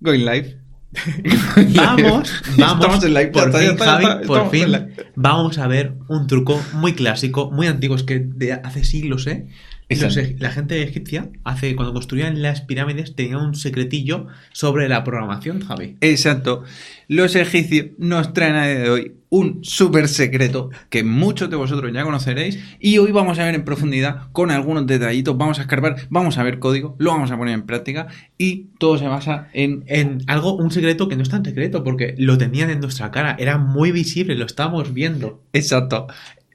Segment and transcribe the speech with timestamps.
[0.00, 0.56] Going live.
[1.76, 6.60] Vamos, vamos, Estamos en live, por fin, Javi, por fin, vamos a ver un truco
[6.72, 9.46] muy clásico, muy antiguo, es que de hace siglos, ¿eh?
[9.88, 15.64] Los la gente egipcia, hace, cuando construían las pirámides, tenía un secretillo sobre la programación,
[15.64, 15.96] Javi.
[16.00, 16.64] Exacto.
[17.06, 21.92] Los egipcios nos traen a día de hoy un súper secreto que muchos de vosotros
[21.92, 25.96] ya conoceréis y hoy vamos a ver en profundidad con algunos detallitos, vamos a escarbar,
[26.10, 29.84] vamos a ver código, lo vamos a poner en práctica y todo se basa en...
[29.86, 33.36] En algo, un secreto que no es tan secreto, porque lo tenían en nuestra cara,
[33.38, 35.42] era muy visible, lo estábamos viendo.
[35.52, 36.06] Exacto.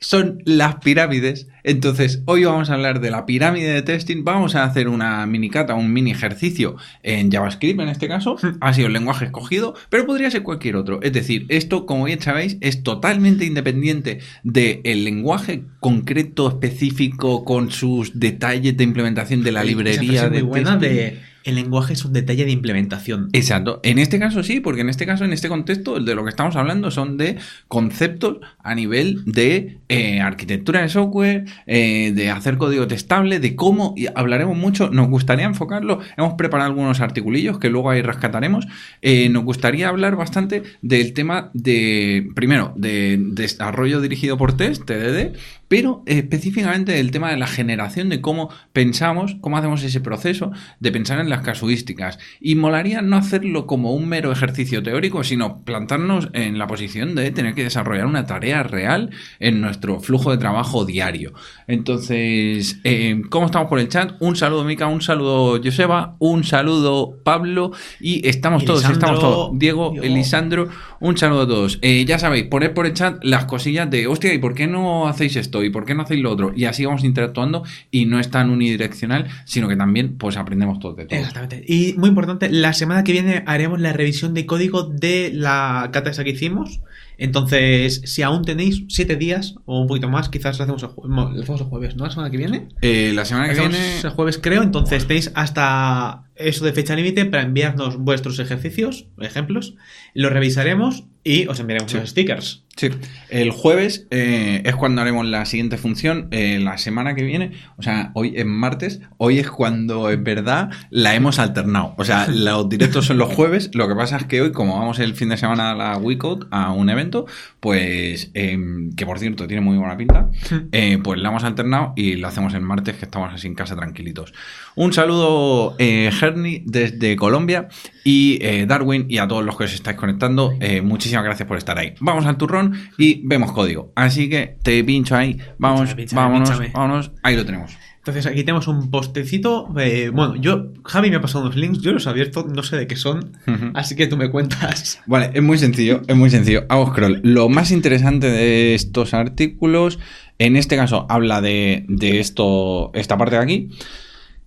[0.06, 1.48] Son las pirámides.
[1.64, 4.24] Entonces, hoy vamos a hablar de la pirámide de testing.
[4.24, 8.38] Vamos a hacer una mini cata, un mini ejercicio en JavaScript en este caso.
[8.62, 11.02] Ha sido el lenguaje escogido, pero podría ser cualquier otro.
[11.02, 18.20] Es decir, esto, como bien sabéis, es totalmente independiente del lenguaje concreto, específico, con sus
[18.20, 20.98] detalles de implementación de la librería de muy buena testing.
[20.98, 23.30] de el lenguaje es un detalle de implementación.
[23.32, 23.80] Exacto.
[23.84, 26.56] En este caso sí, porque en este caso, en este contexto, de lo que estamos
[26.56, 27.38] hablando son de
[27.68, 33.94] conceptos a nivel de eh, arquitectura de software, eh, de hacer código testable, de cómo,
[33.96, 38.68] y hablaremos mucho, nos gustaría enfocarlo, hemos preparado algunos articulillos que luego ahí rescataremos,
[39.02, 45.36] Eh, nos gustaría hablar bastante del tema de, primero, de desarrollo dirigido por test, TDD,
[45.68, 50.92] pero específicamente del tema de la generación de cómo pensamos, cómo hacemos ese proceso de
[50.92, 52.20] pensar en las casuísticas.
[52.40, 57.32] Y molaría no hacerlo como un mero ejercicio teórico, sino plantarnos en la posición de
[57.32, 61.34] tener que desarrollar una tarea real en nuestro flujo de trabajo diario.
[61.68, 64.14] Entonces, eh, ¿cómo estamos por el chat?
[64.20, 69.58] Un saludo Mica, un saludo Joseba, un saludo Pablo y estamos todos, estamos todos.
[69.58, 70.06] Diego, Diego.
[70.06, 71.80] Elisandro, un saludo a todos.
[71.82, 75.08] Eh, ya sabéis, poned por el chat las cosillas de, hostia, ¿y por qué no
[75.08, 75.55] hacéis esto?
[75.64, 76.52] ¿Y por qué no hacéis lo otro?
[76.56, 80.94] Y así vamos interactuando y no es tan unidireccional, sino que también pues aprendemos todo
[80.96, 81.18] de todo.
[81.20, 81.64] Exactamente.
[81.68, 86.10] Y muy importante, la semana que viene haremos la revisión de código de la cata
[86.10, 86.82] esa que hicimos.
[87.18, 91.08] Entonces, si aún tenéis siete días o un poquito más, quizás lo hacemos el, jue-
[91.08, 92.04] no, lo hacemos el jueves, ¿no?
[92.04, 92.68] La semana que viene.
[92.82, 94.00] Eh, la semana que viene...
[94.04, 94.62] el jueves, creo.
[94.64, 99.76] Entonces, tenéis hasta eso de fecha límite para enviarnos vuestros ejercicios, ejemplos.
[100.14, 101.98] Los revisaremos y os enviaremos Sí.
[102.00, 102.65] los stickers.
[102.78, 102.90] Sí,
[103.30, 106.28] el jueves eh, es cuando haremos la siguiente función.
[106.32, 110.70] eh, la semana que viene, o sea, hoy es martes, hoy es cuando en verdad
[110.90, 111.94] la hemos alternado.
[111.98, 113.72] O sea, los directos son los jueves.
[113.74, 116.48] Lo que pasa es que hoy, como vamos el fin de semana a la WeCode,
[116.52, 117.26] a un evento,
[117.62, 120.30] pues, em, que por cierto tiene muy buena pinta,
[120.74, 123.78] eh, pues la hemos alternado y lo hacemos el martes, que estamos así en casa
[123.78, 124.34] tranquilitos.
[124.76, 127.70] Un saludo, Herni, desde Colombia
[128.06, 130.54] y eh, Darwin y a todos los que os estáis conectando.
[130.62, 131.96] eh, muchísimas gracias por estar ahí.
[132.00, 133.92] Vamos al turrón y vemos código.
[133.96, 135.38] Así que te pincho ahí.
[135.58, 137.12] Vamos, Pínchame, pínchame, vámonos, vámonos.
[137.24, 137.72] Ahí lo tenemos.
[137.98, 139.68] Entonces, aquí tenemos un postecito.
[139.80, 142.78] eh, bueno, yo, Javi me ha pasado unos links, yo los he abierto, no sé
[142.78, 143.32] de qué son.
[143.74, 145.02] Así que tú me cuentas.
[145.08, 146.66] Vale, es muy sencillo, es muy sencillo.
[146.70, 147.22] Hago scroll.
[147.24, 149.98] Lo más interesante de estos artículos,
[150.38, 153.70] en este caso, habla de, de esto, esta parte de aquí,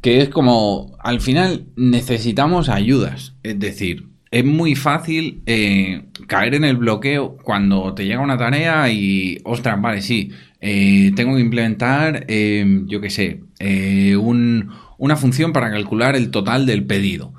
[0.00, 3.34] que es como, al final necesitamos ayudas.
[3.42, 8.90] Es decir, es muy fácil eh, caer en el bloqueo cuando te llega una tarea
[8.90, 15.16] y, ostras, vale, sí, eh, tengo que implementar, eh, yo qué sé, eh, un- una
[15.16, 17.32] función para calcular el total del pedido.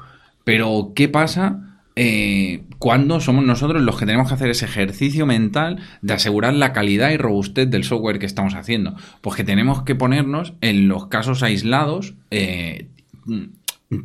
[0.44, 1.82] Pero, ¿qué pasa?
[2.80, 7.12] Cuando somos nosotros los que tenemos que hacer ese ejercicio mental de asegurar la calidad
[7.12, 8.96] y robustez del software que estamos haciendo.
[9.22, 12.88] Pues que tenemos que ponernos en los casos aislados, eh,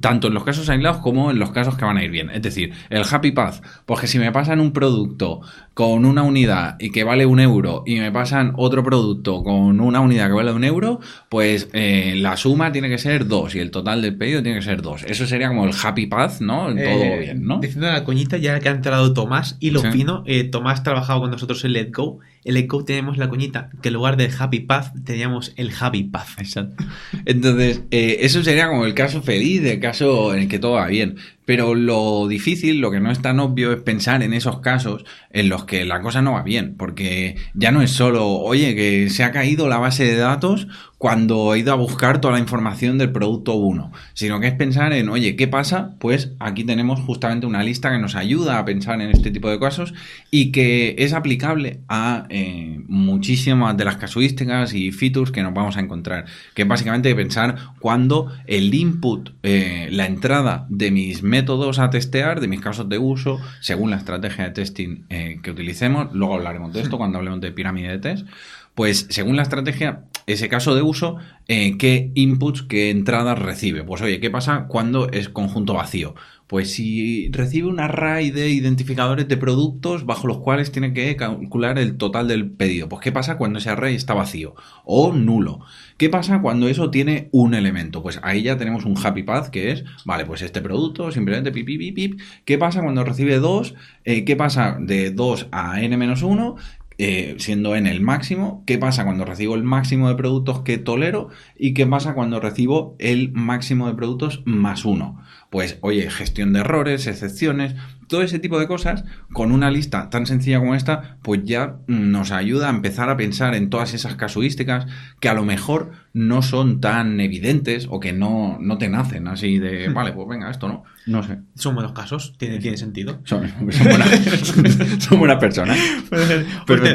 [0.00, 2.30] tanto en los casos aislados como en los casos que van a ir bien.
[2.30, 5.40] Es decir, el happy path, pues que si me pasan un producto
[5.74, 10.00] con una unidad y que vale un euro y me pasan otro producto con una
[10.00, 13.70] unidad que vale un euro, pues eh, la suma tiene que ser dos y el
[13.70, 15.04] total del pedido tiene que ser dos.
[15.06, 16.64] Eso sería como el happy path, ¿no?
[16.68, 17.58] Todo Eh, bien, ¿no?
[17.60, 19.88] Diciendo la coñita, ya que ha entrado Tomás y lo Sí.
[19.92, 22.20] fino, eh, Tomás trabajaba con nosotros en Let Go.
[22.44, 26.04] En Let Go tenemos la coñita que en lugar del Happy Path teníamos el Happy
[26.04, 26.38] Path.
[26.38, 26.84] Exacto.
[27.24, 30.86] Entonces, eh, eso sería como el caso feliz, el caso en el que todo va
[30.86, 31.16] bien.
[31.44, 35.48] Pero lo difícil, lo que no es tan obvio, es pensar en esos casos en
[35.48, 36.74] los que la cosa no va bien.
[36.76, 40.66] Porque ya no es solo, oye, que se ha caído la base de datos
[41.04, 43.92] cuando he ido a buscar toda la información del producto 1.
[44.14, 45.96] Sino que es pensar en, oye, ¿qué pasa?
[45.98, 49.60] Pues aquí tenemos justamente una lista que nos ayuda a pensar en este tipo de
[49.60, 49.92] casos
[50.30, 55.76] y que es aplicable a eh, muchísimas de las casuísticas y features que nos vamos
[55.76, 56.24] a encontrar.
[56.54, 62.40] Que es básicamente pensar cuando el input, eh, la entrada de mis métodos a testear,
[62.40, 66.72] de mis casos de uso, según la estrategia de testing eh, que utilicemos, luego hablaremos
[66.72, 68.28] de esto cuando hablemos de pirámide de test,
[68.76, 71.16] pues según la estrategia ese caso de uso,
[71.48, 73.84] eh, qué inputs, qué entradas recibe.
[73.84, 76.14] Pues oye, ¿qué pasa cuando es conjunto vacío?
[76.46, 81.78] Pues si recibe un array de identificadores de productos bajo los cuales tiene que calcular
[81.78, 82.88] el total del pedido.
[82.88, 84.54] Pues ¿qué pasa cuando ese array está vacío
[84.84, 85.60] o nulo?
[85.96, 88.02] ¿Qué pasa cuando eso tiene un elemento?
[88.02, 91.66] Pues ahí ya tenemos un happy path que es, vale, pues este producto simplemente pip,
[91.66, 92.20] pip, pip.
[92.44, 93.74] ¿Qué pasa cuando recibe 2?
[94.04, 96.56] Eh, ¿Qué pasa de 2 a n-1?
[96.96, 101.28] Eh, siendo en el máximo, qué pasa cuando recibo el máximo de productos que tolero
[101.58, 105.20] y qué pasa cuando recibo el máximo de productos más uno.
[105.50, 107.74] Pues oye, gestión de errores, excepciones,
[108.08, 112.30] todo ese tipo de cosas, con una lista tan sencilla como esta, pues ya nos
[112.32, 114.86] ayuda a empezar a pensar en todas esas casuísticas
[115.20, 119.58] que a lo mejor no son tan evidentes o que no, no te nacen así
[119.58, 119.94] de, Hmm.
[119.94, 120.84] vale, pues venga, esto no.
[121.06, 121.38] No sé.
[121.54, 123.20] Son buenos casos, tiene, tiene sentido.
[123.24, 124.08] Son, son buenas,
[125.00, 125.78] son buenas personas.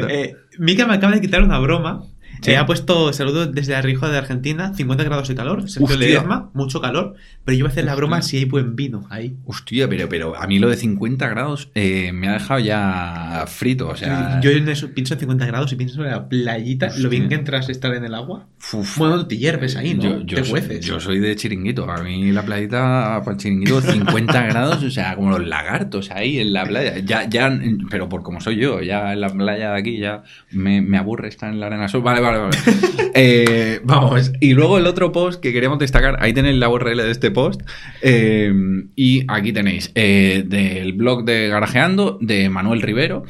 [0.09, 2.03] Eh, Mika me acaba de quitar una broma.
[2.41, 2.51] Sí.
[2.51, 5.69] Eh, ha puesto saludos desde la Rioja de Argentina, 50 grados de calor.
[5.69, 5.95] Sergio.
[5.97, 7.15] Ledesma, mucho calor.
[7.45, 7.97] Pero yo voy a hacer la Hostia.
[7.97, 9.35] broma si hay buen vino ahí.
[9.45, 13.87] Hostia, pero, pero a mí lo de 50 grados eh, me ha dejado ya frito.
[13.89, 17.03] O sea, yo en eso pienso en 50 grados y pienso en la playita, Hostia.
[17.03, 18.47] lo bien que entras a estar en el agua.
[18.73, 18.97] uf.
[18.97, 20.03] Bueno, te hierves ahí, ¿no?
[20.03, 20.85] Yo, yo te soy, cueces.
[20.85, 21.89] yo soy de chiringuito.
[21.89, 26.39] A mí la playita para el chiringuito 50 grados, o sea, como los lagartos ahí
[26.39, 26.99] en la playa.
[26.99, 27.51] Ya, ya,
[27.89, 31.27] pero por como soy yo, ya en la playa de aquí ya me, me aburre
[31.29, 32.01] estar en la arena sol.
[32.01, 32.57] Vale, vale, vale.
[33.21, 34.31] Eh, vamos.
[34.39, 37.61] Y luego el otro post que queríamos destacar, ahí tenéis la URL de este post.
[38.01, 38.53] eh,
[38.95, 43.23] y aquí tenéis eh, del blog de Garajeando, de Manuel Rivero.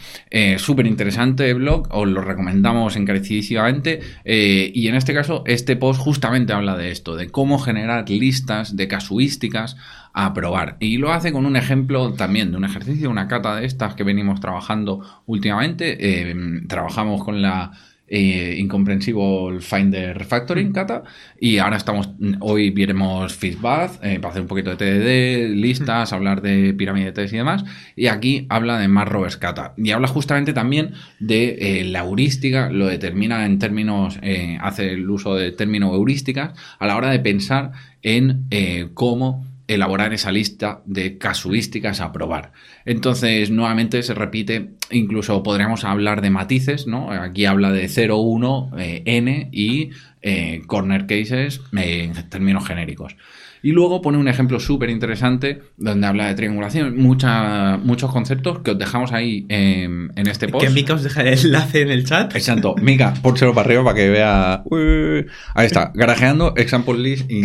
[0.57, 4.01] Súper interesante blog, os lo recomendamos encarecidísimamente.
[4.25, 8.87] y en este caso, este post justamente habla de esto, de cómo generar listas de
[8.87, 9.77] casuísticas
[10.13, 10.77] a probar.
[10.79, 14.03] Y lo hace con un ejemplo también de un ejercicio, una cata de estas que
[14.03, 15.97] venimos trabajando últimamente.
[15.99, 16.35] Eh,
[16.67, 17.71] trabajamos con la
[18.09, 21.03] eh, Incomprehensible Finder Refactoring Cata
[21.39, 22.09] y ahora estamos
[22.39, 27.11] hoy veremos Feedbath eh, para hacer un poquito de TDD, listas, hablar de pirámide de
[27.11, 27.63] test y demás
[27.95, 32.69] y aquí habla de más Roberts Cata y habla justamente también de eh, la heurística,
[32.69, 37.19] lo determina en términos, eh, hace el uso de términos heurísticas a la hora de
[37.19, 37.71] pensar
[38.01, 42.51] en eh, cómo elaborar esa lista de casuísticas a probar.
[42.86, 47.12] Entonces, nuevamente se repite, incluso podríamos hablar de matices, ¿no?
[47.12, 53.16] Aquí habla de 0, 1, eh, n y eh, corner cases eh, en términos genéricos.
[53.61, 58.71] Y luego pone un ejemplo súper interesante donde habla de triangulación, mucha- muchos conceptos que
[58.71, 60.65] os dejamos ahí eh, en este post.
[60.65, 62.35] Que Mika os deja el enlace en el chat.
[62.35, 62.75] Exacto.
[62.81, 64.61] Mica, pónselo para arriba para que vea.
[64.65, 65.25] Uy.
[65.56, 65.91] Ahí está.
[65.94, 67.41] Garajeando, example list y.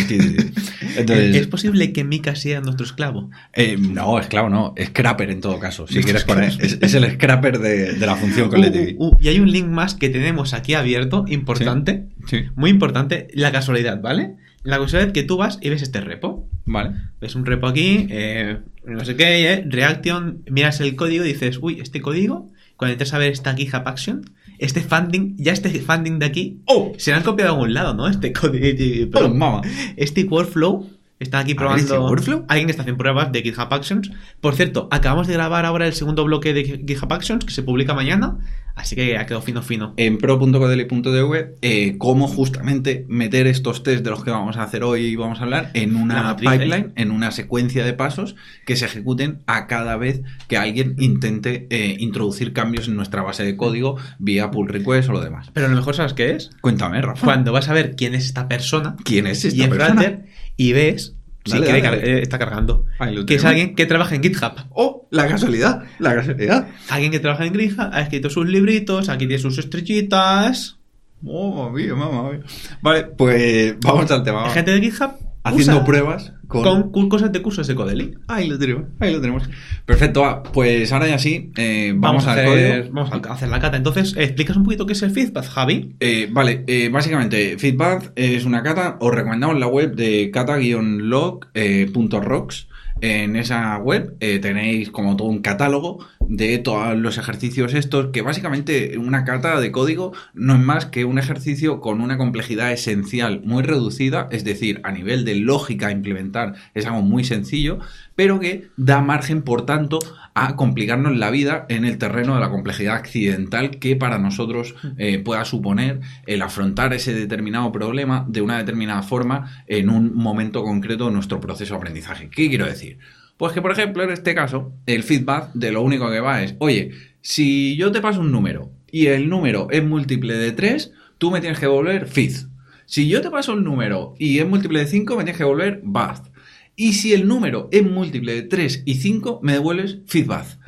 [0.97, 3.31] Entonces, ¿Es posible que Mika sea nuestro esclavo?
[3.53, 4.75] eh, no, es claro, no.
[4.83, 5.87] Scrapper en todo caso.
[5.87, 6.53] Si quieres poner.
[6.61, 8.95] Es, es el scrapper de, de la función collective.
[8.99, 12.71] Uh, uh, uh, y hay un link más que tenemos aquí abierto, importante, Sí, muy
[12.71, 14.37] importante, la casualidad, ¿vale?
[14.65, 16.49] La casualidad que tú vas y ves este repo.
[16.65, 16.93] vale.
[17.21, 21.59] Ves un repo aquí, eh, no sé qué, eh, Reaction, miras el código y dices,
[21.61, 24.23] uy, este código, cuando entras a ver esta GitHub Action,
[24.59, 26.93] este funding, ya este funding de aquí, ¡Oh!
[26.97, 28.09] se lo han copiado de algún lado, ¿no?
[28.09, 29.63] Este código, ¡Oh,
[29.97, 30.89] este workflow
[31.19, 31.83] está aquí A probando.
[31.83, 32.45] ¿este workflow?
[32.49, 34.11] Alguien que está haciendo pruebas de GitHub Actions.
[34.41, 37.95] Por cierto, acabamos de grabar ahora el segundo bloque de GitHub Actions que se publica
[37.95, 38.39] mañana.
[38.77, 39.95] Así que ha quedado fino, fino.
[39.97, 45.07] En pro.codeli.dv, eh, cómo justamente meter estos test de los que vamos a hacer hoy
[45.07, 46.35] y vamos a hablar en una ¿eh?
[46.35, 48.35] pipeline, en una secuencia de pasos
[48.67, 53.45] que se ejecuten a cada vez que alguien intente eh, introducir cambios en nuestra base
[53.45, 55.51] de código vía pull request o lo demás.
[55.53, 56.51] Pero lo mejor, ¿sabes qué es?
[56.61, 57.25] Cuéntame, Rafa.
[57.25, 60.19] Cuando vas a ver quién es esta persona ¿Quién es y esta en persona?
[60.57, 61.97] Y ves si Dale, dale.
[62.19, 62.87] eh, está cargando.
[62.99, 64.53] Ahí lo Que es alguien que trabaja en GitHub.
[64.71, 65.07] ¡Oh!
[65.11, 66.69] La casualidad, la casualidad.
[66.89, 70.79] Alguien que trabaja en GitHub, ha escrito sus libritos, aquí tiene sus estrellitas.
[71.27, 72.41] Oh, mamá mamá.
[72.81, 74.37] Vale, pues vamos al tema.
[74.39, 74.55] La vamos.
[74.55, 75.11] gente de GitHub
[75.45, 76.91] Haciendo usa pruebas con...
[77.11, 78.15] cosas de cursos de Codeli.
[78.29, 79.43] Ahí lo tenemos, ahí lo tenemos.
[79.85, 82.95] Perfecto, va, pues ahora ya sí, eh, vamos, a al hacer, código.
[82.95, 83.77] vamos a hacer la cata.
[83.77, 85.97] Entonces, ¿explicas un poquito qué es el feedback, Javi?
[86.01, 88.97] Eh, vale, eh, básicamente, Feedback es una cata.
[89.01, 92.69] Os recomendamos la web de cata-log.rocks.
[93.01, 98.23] En esa web eh, tenéis como todo un catálogo de todos los ejercicios estos, que
[98.23, 103.43] básicamente una cata de código no es más que un ejercicio con una complejidad esencial
[103.45, 107.79] muy reducida, es decir, a nivel de lógica implementar es algo muy sencillo,
[108.17, 109.99] pero que da margen, por tanto,
[110.35, 115.21] a complicarnos la vida en el terreno de la complejidad accidental que para nosotros eh,
[115.21, 121.07] pueda suponer el afrontar ese determinado problema de una determinada forma en un momento concreto
[121.07, 122.29] de nuestro proceso de aprendizaje.
[122.31, 122.99] ¿Qué quiero decir?
[123.37, 126.57] Pues que, por ejemplo, en este caso, el feedback de lo único que va es,
[126.59, 131.31] oye, si yo te paso un número y el número es múltiple de 3, tú
[131.31, 132.49] me tienes que devolver fifth.
[132.87, 135.81] Si yo te paso el número y es múltiple de 5, me tienes que devolver
[135.83, 136.34] bath.
[136.77, 140.59] Y si el número es múltiple de 3 y 5, me devuelves bath.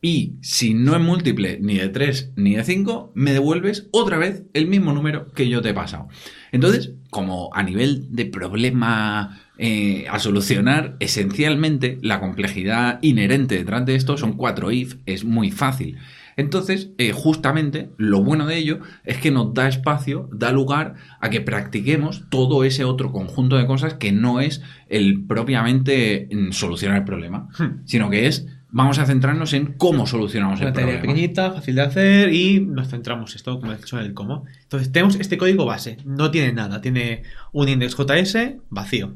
[0.00, 4.42] Y si no es múltiple ni de 3 ni de 5, me devuelves otra vez
[4.52, 6.08] el mismo número que yo te he pasado.
[6.52, 13.94] Entonces, como a nivel de problema eh, a solucionar, esencialmente la complejidad inherente detrás de
[13.94, 15.96] esto son cuatro if, es muy fácil.
[16.36, 21.30] Entonces, eh, justamente lo bueno de ello es que nos da espacio, da lugar a
[21.30, 26.98] que practiquemos todo ese otro conjunto de cosas que no es el propiamente mm, solucionar
[26.98, 27.82] el problema, Hmm.
[27.84, 31.14] sino que es vamos a centrarnos en cómo solucionamos el Una tarea problema.
[31.14, 34.46] pequeñita, fácil de hacer y nos centramos esto, como he dicho, en el cómo.
[34.62, 35.98] Entonces, tenemos este código base.
[36.04, 36.80] No tiene nada.
[36.80, 37.22] Tiene
[37.52, 38.36] un index.js
[38.70, 39.14] vacío.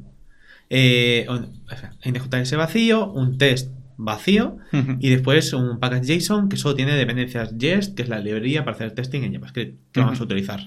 [0.70, 4.56] Eh, un- espera, index.js vacío, un test vacío
[5.00, 8.76] y después un package JSON que solo tiene dependencias Jest, que es la librería para
[8.76, 10.60] hacer testing en JavaScript que vamos a utilizar.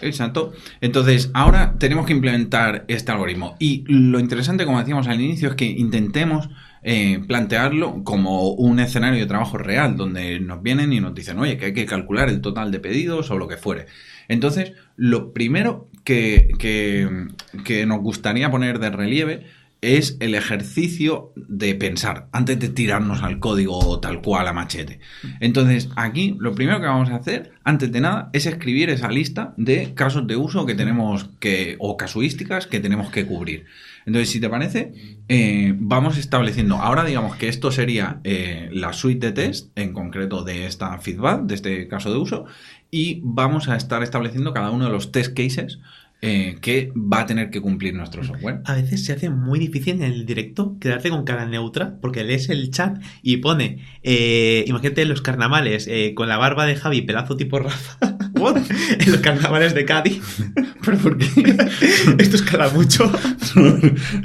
[0.00, 0.52] Exacto.
[0.82, 3.56] Entonces, ahora tenemos que implementar este algoritmo.
[3.58, 6.50] Y lo interesante, como decíamos al inicio, es que intentemos
[6.82, 11.56] eh, plantearlo como un escenario de trabajo real, donde nos vienen y nos dicen, oye,
[11.56, 13.86] que hay que calcular el total de pedidos o lo que fuere.
[14.28, 17.28] Entonces, lo primero que, que-
[17.64, 19.46] que nos gustaría poner de relieve
[19.86, 24.98] es el ejercicio de pensar antes de tirarnos al código tal cual a machete.
[25.40, 29.54] Entonces, aquí lo primero que vamos a hacer, antes de nada, es escribir esa lista
[29.56, 33.66] de casos de uso que tenemos que, o casuísticas que tenemos que cubrir.
[34.06, 34.92] Entonces, si te parece,
[35.28, 36.76] eh, vamos estableciendo.
[36.76, 41.42] Ahora, digamos que esto sería eh, la suite de test, en concreto de esta feedback,
[41.42, 42.46] de este caso de uso,
[42.90, 45.80] y vamos a estar estableciendo cada uno de los test cases
[46.22, 48.60] eh, que va a tener que cumplir nuestro software.
[48.64, 52.48] A veces se hace muy difícil en el directo quedarte con cara neutra porque lees
[52.48, 57.36] el chat y pone, eh, imagínate los carnavales eh, con la barba de Javi, pelazo
[57.36, 58.15] tipo Rafa.
[58.98, 60.20] en los carnavales de Cádiz.
[60.84, 61.26] ¿Pero por qué?
[62.18, 63.10] Esto escala mucho.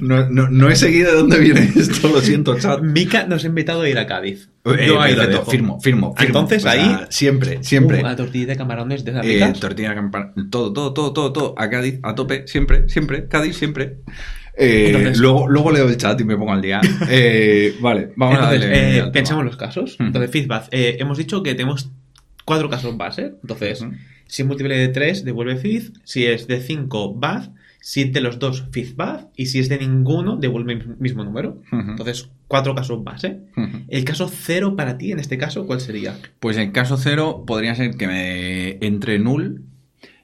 [0.01, 2.81] No, no, no he seguido de dónde viene esto, lo siento, chat.
[2.81, 4.49] Mika nos ha invitado a ir a Cádiz.
[4.65, 5.45] Eh, Yo ahí lo dejo.
[5.49, 6.39] firmo, firmo, firmo.
[6.39, 7.99] Entonces ahí- Siempre, siempre.
[7.99, 11.33] Uh, la tortilla de camarones de esas Eh, tortilla de campana, todo, todo, todo, todo,
[11.33, 13.97] todo, a Cádiz, a tope, siempre, siempre, Cádiz, siempre.
[14.57, 16.79] Eh, Entonces- luego, luego leo el chat y me pongo al día.
[17.09, 19.95] Eh, vale, vamos Entonces, a darle eh, pensemos los casos.
[19.99, 20.65] Entonces, feedback.
[20.71, 21.89] Eh, hemos dicho que tenemos
[22.45, 23.33] cuatro casos base.
[23.41, 23.85] Entonces,
[24.27, 25.83] si es múltiple de 3, devuelve feed.
[26.03, 27.49] Si es de 5, bad.
[27.79, 29.27] Si es de los dos, feed bad.
[29.35, 31.61] Y si es de ninguno, devuelve el mismo número.
[31.71, 33.39] Entonces, cuatro casos base.
[33.87, 36.15] El caso cero para ti, en este caso, ¿cuál sería?
[36.39, 39.63] Pues en caso cero podría ser que me entre null.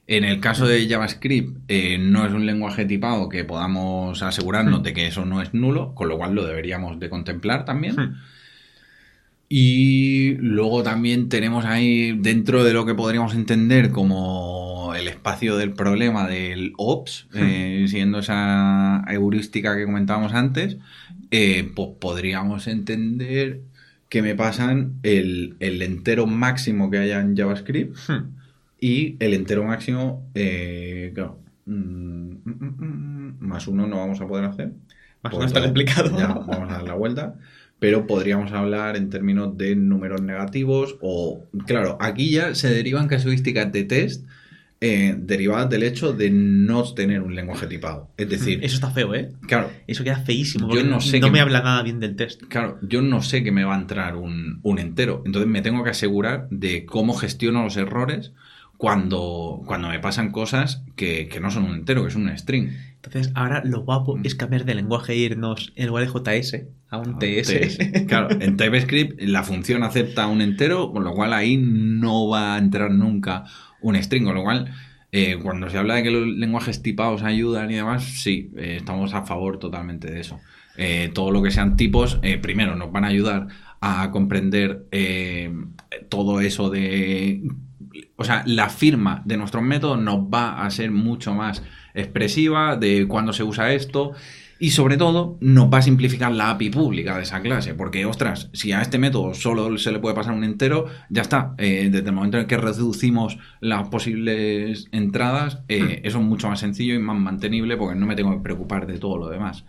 [0.09, 4.83] En el caso de JavaScript eh, no es un lenguaje tipado que podamos asegurarnos Hmm.
[4.83, 7.95] de que eso no es nulo, con lo cual lo deberíamos de contemplar también.
[9.56, 9.56] Hmm.
[9.56, 15.74] Y luego también tenemos ahí dentro de lo que podríamos entender como el espacio del
[15.74, 20.77] problema del OPS, eh, siguiendo esa heurística que comentábamos antes,
[21.32, 23.62] eh, pues podríamos entender
[24.10, 28.36] que me pasan el, el entero máximo que haya en JavaScript Hmm.
[28.80, 34.46] y el entero máximo, eh, claro, mm, mm, mm, más uno no vamos a poder
[34.46, 34.74] hacer.
[35.24, 36.18] Más o menos está complicado.
[36.18, 37.36] ya vamos a dar la vuelta.
[37.79, 43.72] Pero podríamos hablar en términos de números negativos o, claro, aquí ya se derivan casuísticas
[43.72, 44.25] de test
[44.79, 48.10] eh, derivadas del hecho de no tener un lenguaje tipado.
[48.17, 49.29] Es decir, Eso está feo, ¿eh?
[49.48, 50.74] claro, Eso queda feísimo.
[50.74, 52.43] Yo no no, sé qué- me habla nada bien del test.
[52.48, 55.24] claro, yo no sé que me va a entrar un, un entero.
[55.25, 58.34] Entonces me tengo que asegurar de cómo gestiono los errores
[58.77, 62.69] cuando, cuando me pasan cosas que, que no son un entero, que son un string.
[63.04, 64.25] Entonces, ahora lo guapo Mm.
[64.25, 67.48] es cambiar de lenguaje e irnos en lugar de JS a un TS.
[67.48, 68.06] TS.
[68.08, 72.58] Claro, en TypeScript la función acepta un entero, con lo cual ahí no va a
[72.58, 73.46] entrar nunca
[73.82, 74.74] un string, con lo cual
[75.12, 79.13] eh, cuando se habla de que los lenguajes tipados ayudan y demás, sí, eh, estamos
[79.13, 80.39] a favor totalmente de eso.
[80.75, 83.48] Eh, todo lo que sean tipos, primero nos van a ayudar
[83.80, 84.86] a comprender
[86.10, 87.42] todo eso de...
[88.15, 91.63] O sea, la firma de nuestros métodos nos va a ser mucho más
[91.94, 94.13] expresiva de cuándo se usa esto
[94.60, 98.50] y sobre todo nos va a simplificar la API pública de esa clase, porque ostras,
[98.53, 101.53] si a este método solo se le puede pasar un entero, ya está.
[101.58, 106.60] Eh, desde el momento en que reducimos las posibles entradas, eh, eso es mucho más
[106.60, 109.65] sencillo y más mantenible porque no me tengo que preocupar de todo lo demás.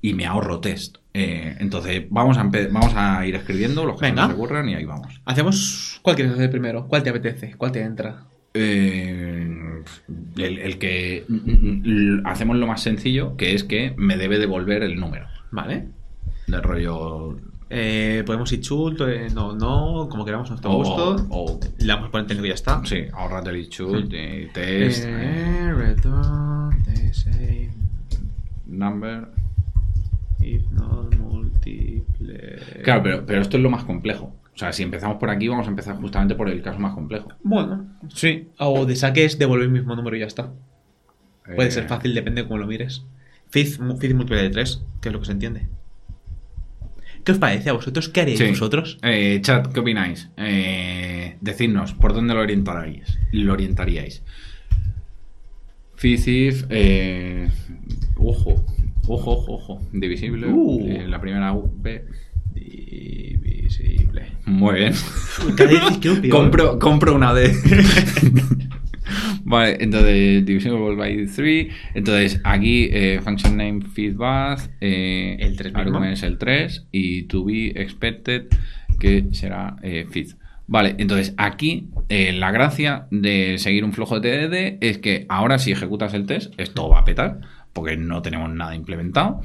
[0.00, 0.98] Y me ahorro test.
[1.16, 4.26] Eh, entonces, vamos a, vamos a ir escribiendo los que se Venga.
[4.26, 5.20] nos ocurran y ahí vamos.
[5.24, 6.00] Hacemos.
[6.02, 6.86] ¿Cuál quieres hacer primero?
[6.88, 7.54] ¿Cuál te apetece?
[7.56, 8.24] ¿Cuál te entra?
[8.52, 9.48] Eh,
[10.36, 11.34] el, el que mm,
[12.20, 15.26] mm, hacemos lo más sencillo, que es que me debe devolver el número.
[15.52, 15.88] Vale.
[16.48, 17.36] Del rollo.
[17.70, 21.26] Eh, podemos ir chult, eh, no, no, como queramos, nuestro O- gusto.
[21.30, 22.82] o- Le damos por entendido que ya está.
[22.84, 23.68] Sí, ahorrate el
[24.12, 27.70] eh, test, eh, Eh, return the same
[28.66, 29.28] number.
[30.44, 32.60] If not multiple.
[32.82, 34.34] Claro, pero, pero esto es lo más complejo.
[34.54, 37.28] O sea, si empezamos por aquí, vamos a empezar justamente por el caso más complejo.
[37.42, 38.48] Bueno, sí.
[38.58, 40.52] O de saques, devolver el mismo número y ya está.
[41.56, 43.04] Puede Eh, ser fácil, depende de cómo lo mires.
[43.50, 45.66] Fifth, fifth múltiple de 3, que es lo que se entiende.
[47.24, 48.08] ¿Qué os parece a vosotros?
[48.10, 48.48] ¿Qué haréis Sí.
[48.48, 48.98] vosotros?
[49.02, 50.30] Eh, chat, ¿qué opináis?
[50.36, 53.18] Eh, decidnos, ¿por dónde lo orientaríais?
[53.32, 54.22] Lo orientaríais.
[55.96, 57.48] Fizif, eh,
[58.16, 58.64] ojo,
[59.08, 60.46] ojo, ojo, ojo, divisible.
[60.48, 60.86] Uh.
[60.88, 62.04] eh, la primera V.
[62.54, 64.32] Divisible.
[64.46, 64.92] Muy bien.
[66.30, 67.52] Compro, compro una D.
[69.44, 71.66] vale, entonces divisible by 3.
[71.94, 74.70] Entonces aquí eh, function name feedback.
[74.80, 75.80] Eh, El tres mismo.
[75.80, 78.46] argument es el 3 y to be expected
[79.00, 80.28] que será eh, feed.
[80.66, 85.58] Vale, entonces aquí eh, la gracia de seguir un flujo de TDD es que ahora
[85.58, 87.40] si ejecutas el test, esto va a petar,
[87.74, 89.42] porque no tenemos nada implementado.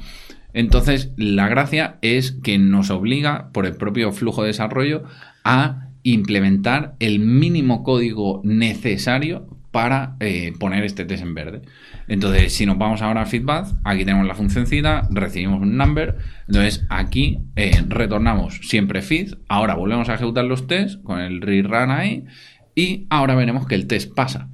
[0.54, 5.04] Entonces, la gracia es que nos obliga, por el propio flujo de desarrollo,
[5.44, 11.62] a implementar el mínimo código necesario para eh, poner este test en verde.
[12.08, 16.16] Entonces, si nos vamos ahora a feedback, aquí tenemos la funcioncita, recibimos un number.
[16.48, 19.34] Entonces, aquí eh, retornamos siempre feed.
[19.48, 22.24] Ahora volvemos a ejecutar los tests con el rerun ahí.
[22.74, 24.48] Y ahora veremos que el test pasa.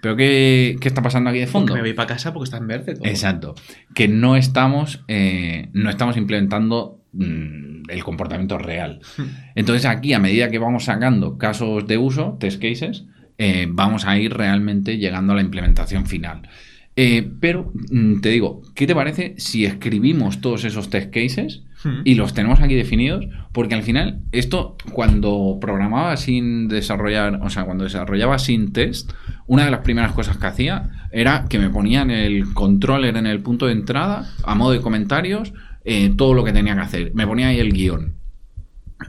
[0.00, 1.74] Pero ¿qué, qué está pasando aquí de fondo?
[1.74, 3.06] Me voy para casa porque está en verde todo.
[3.06, 3.54] Exacto.
[3.94, 9.00] Que no estamos, eh, no estamos implementando mm, el comportamiento real.
[9.54, 13.04] Entonces aquí, a medida que vamos sacando casos de uso, test cases,
[13.38, 16.48] eh, vamos a ir realmente llegando a la implementación final.
[16.94, 22.00] Eh, pero mm, te digo, ¿qué te parece si escribimos todos esos test cases Hmm.
[22.04, 23.26] y los tenemos aquí definidos?
[23.52, 29.12] Porque al final, esto cuando programaba sin desarrollar, o sea, cuando desarrollaba sin test,
[29.46, 33.40] una de las primeras cosas que hacía era que me ponían el controller en el
[33.40, 35.52] punto de entrada, a modo de comentarios,
[35.84, 37.12] eh, todo lo que tenía que hacer.
[37.14, 38.17] Me ponía ahí el guion.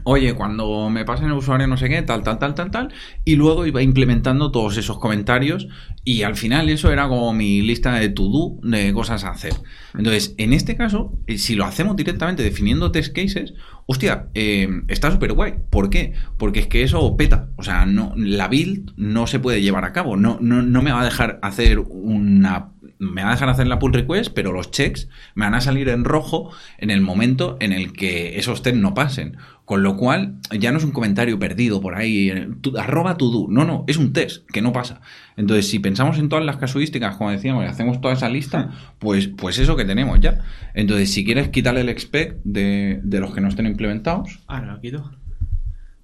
[0.04, 2.92] Oye, cuando me pasen el usuario no sé qué, tal, tal, tal, tal, tal,
[3.24, 5.66] y luego iba implementando todos esos comentarios
[6.04, 9.52] y al final eso era como mi lista de to-do de cosas a hacer.
[9.94, 13.54] Entonces, en este caso, eh, si lo hacemos directamente definiendo test cases,
[13.86, 15.54] hostia, eh, está súper guay.
[15.70, 16.14] ¿Por qué?
[16.38, 17.50] Porque es que eso peta.
[17.56, 20.16] O sea, no, la build no se puede llevar a cabo.
[20.16, 23.78] No, no, no me va a dejar hacer una me va a dejar hacer la
[23.78, 27.72] pull request, pero los checks me van a salir en rojo en el momento en
[27.72, 29.38] el que esos tests no pasen.
[29.70, 33.30] Con lo cual, ya no es un comentario perdido por ahí, eh, tu- arroba to
[33.30, 33.46] do.
[33.48, 35.00] No, no, es un test que no pasa.
[35.36, 39.28] Entonces, si pensamos en todas las casuísticas, como decíamos, y hacemos toda esa lista, pues,
[39.28, 40.40] pues eso que tenemos ya.
[40.74, 44.80] Entonces, si quieres quitarle el expect de, de los que no estén implementados, Ahora lo
[44.80, 45.08] quito.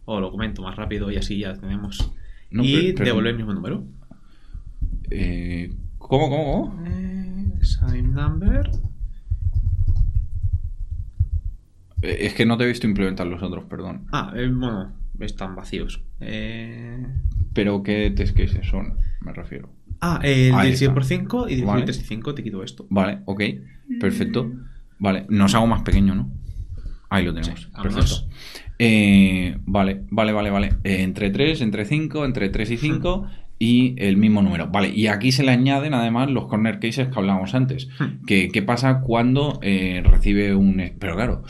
[0.04, 2.12] O lo comento más rápido y así ya tenemos.
[2.52, 3.84] No, y devolver el mismo número.
[5.10, 6.86] eh, ¿cómo, cómo, cómo?
[6.86, 8.70] Eh, sign number.
[11.95, 14.06] Eh, Es que no te he visto implementar los otros, perdón.
[14.12, 16.02] Ah, eh, bueno, están vacíos.
[16.20, 17.06] Eh...
[17.52, 18.98] Pero ¿qué test cases son?
[19.20, 19.70] Me refiero.
[20.00, 20.94] Ah, el Ahí 16 está.
[20.94, 21.84] por 5 y 16 Vale.
[21.84, 22.86] por 5 te quito esto.
[22.90, 23.42] Vale, ok,
[23.98, 24.52] perfecto.
[24.98, 26.30] Vale, nos hago más pequeño, ¿no?
[27.08, 27.60] Ahí lo tenemos.
[27.60, 28.28] Sí, perfecto.
[28.78, 30.66] Eh, vale, vale, vale, vale.
[30.84, 33.26] Eh, entre 3, entre 5, entre 3 y 5
[33.58, 34.68] y el mismo número.
[34.68, 37.88] Vale, y aquí se le añaden además los corner cases que hablábamos antes.
[37.98, 38.24] Hmm.
[38.26, 40.92] Que, ¿Qué pasa cuando eh, recibe un...
[40.98, 41.42] Pero claro,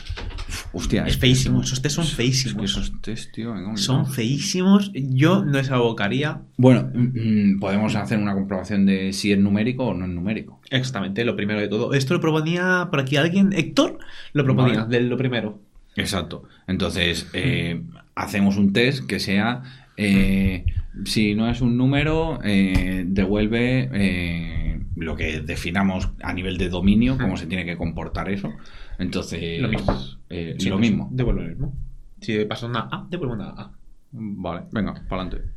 [0.71, 1.05] hostia.
[1.05, 2.53] Es feísimo, esos test son feísimos.
[2.53, 4.91] Es que esos test, tío, Son feísimos.
[4.93, 6.41] Yo no les abocaría.
[6.57, 10.61] Bueno, mm, mm, podemos hacer una comprobación de si es numérico o no es numérico.
[10.69, 11.93] Exactamente, lo primero de todo.
[11.93, 13.53] Esto lo proponía por aquí alguien.
[13.53, 13.99] Héctor
[14.33, 14.99] lo proponía, Vale.
[14.99, 15.59] de lo primero.
[15.95, 16.43] Exacto.
[16.67, 17.81] Entonces, eh,
[18.15, 19.63] hacemos un test que sea,
[19.97, 20.65] eh,
[21.05, 27.17] si no es un número, eh, devuelve eh, lo que definamos a nivel de dominio,
[27.17, 28.51] cómo se tiene que comportar eso.
[28.99, 29.95] Entonces, Lo mismo.
[30.29, 31.09] eh, Sí, lo pues, mismo.
[31.11, 31.73] Devuelve lo mismo.
[32.19, 33.71] Si pasa una A, devuelve una A.
[34.11, 35.49] Vale, venga, para adelante.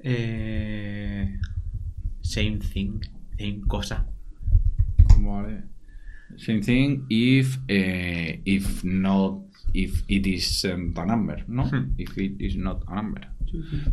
[0.00, 1.38] Eh,
[2.20, 3.00] same thing,
[3.38, 4.06] same cosa.
[5.20, 5.62] Vale.
[6.36, 11.64] Same thing if, eh, if not, if it isn't a number, ¿no?
[11.64, 11.94] Hmm.
[11.98, 13.28] If it is not a number.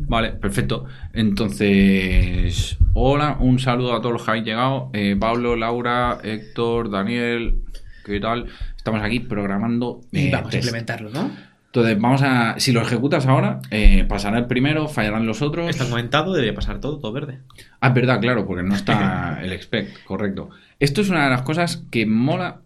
[0.08, 0.86] Vale, perfecto.
[1.14, 4.90] Entonces, hola, un saludo a todos los que habéis llegado.
[4.94, 7.62] Eh, Pablo, Laura, Héctor, Daniel,
[8.06, 8.48] ¿qué tal?
[8.76, 10.02] Estamos aquí programando.
[10.12, 11.32] Y eh, vamos a implementarlo, ¿no?
[11.68, 12.60] Entonces, vamos a.
[12.60, 15.70] Si lo ejecutas ahora, eh, pasará el primero, fallarán los otros.
[15.70, 17.40] Está comentado, debería pasar todo, todo verde.
[17.82, 20.50] Ah, es verdad, claro, porque no está el expect, correcto.
[20.80, 22.62] Esto es una de las cosas que mola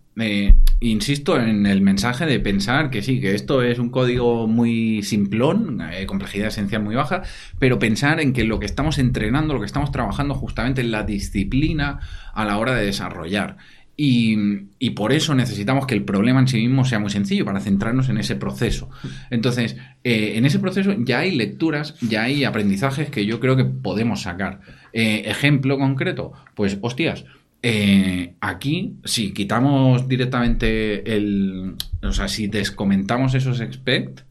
[0.79, 5.82] insisto en el mensaje de pensar que sí, que esto es un código muy simplón,
[5.91, 7.23] eh, complejidad esencial muy baja,
[7.60, 11.03] pero pensar en que lo que estamos entrenando, lo que estamos trabajando justamente en la
[11.03, 11.99] disciplina
[12.34, 13.58] a la hora de desarrollar.
[14.01, 14.38] Y,
[14.79, 18.08] y, por eso necesitamos que el problema en sí mismo sea muy sencillo, para centrarnos
[18.08, 18.89] en ese proceso.
[19.29, 23.65] Entonces, eh, en ese proceso ya hay lecturas, ya hay aprendizajes que yo creo que
[23.65, 24.62] podemos sacar.
[24.93, 27.25] Eh, ejemplo concreto, pues, hostias,
[27.61, 31.75] eh, aquí, si quitamos directamente el.
[32.01, 34.21] O sea, si descomentamos esos expect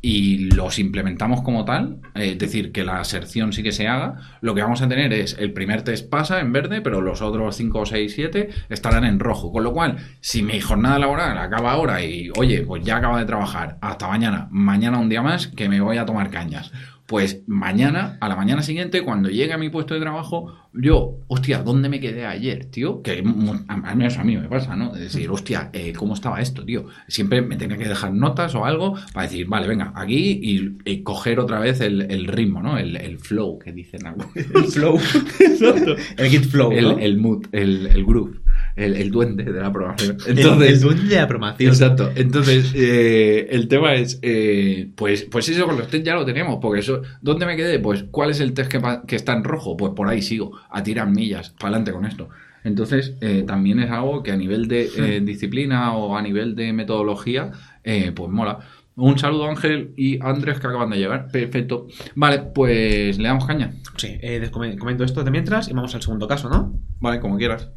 [0.00, 4.16] y los implementamos como tal, eh, es decir, que la aserción sí que se haga,
[4.42, 7.56] lo que vamos a tener es el primer test pasa en verde, pero los otros
[7.56, 9.52] 5, 6, 7 estarán en rojo.
[9.52, 13.24] Con lo cual, si mi jornada laboral acaba ahora y, oye, pues ya acaba de
[13.24, 16.72] trabajar, hasta mañana, mañana un día más que me voy a tomar cañas
[17.06, 21.62] pues mañana, a la mañana siguiente, cuando llegue a mi puesto de trabajo, yo, hostia,
[21.62, 23.02] ¿dónde me quedé ayer, tío?
[23.02, 23.22] Que
[23.68, 24.94] al menos a mí me pasa, ¿no?
[24.94, 26.86] Es decir, hostia, eh, ¿cómo estaba esto, tío?
[27.06, 30.40] Siempre me tenía que dejar notas o algo para decir, vale, venga, aquí
[30.84, 32.78] y, coger otra vez el, ritmo, ¿no?
[32.78, 34.24] El, flow que dicen algo.
[34.34, 34.98] El flow.
[35.40, 35.96] Exacto.
[36.16, 36.72] El git flow.
[36.72, 38.40] El, mood, el, groove.
[38.76, 40.16] El, duende de la programación.
[40.26, 41.70] Entonces, el, duende de la programación.
[41.70, 42.10] Exacto.
[42.16, 46.58] Entonces, eh, el tema es, eh, pues, pues eso con los test ya lo tenemos,
[46.60, 47.78] porque eso, ¿dónde me quedé?
[47.78, 49.76] Pues, ¿cuál es el test que, que está en rojo?
[49.76, 52.28] Pues por ahí sigo, a tirar millas, para adelante con esto.
[52.64, 57.52] Entonces, eh, también es algo que a nivel de disciplina o a nivel de metodología,
[57.82, 58.58] pues mola.
[58.96, 61.28] Un saludo Ángel y Andrés que acaban de llegar.
[61.30, 61.88] Perfecto.
[62.14, 63.74] Vale, pues le damos caña.
[63.96, 64.18] Sí,
[64.50, 66.72] comento esto de mientras y vamos al segundo caso, ¿no?
[67.00, 67.70] Vale, como quieras.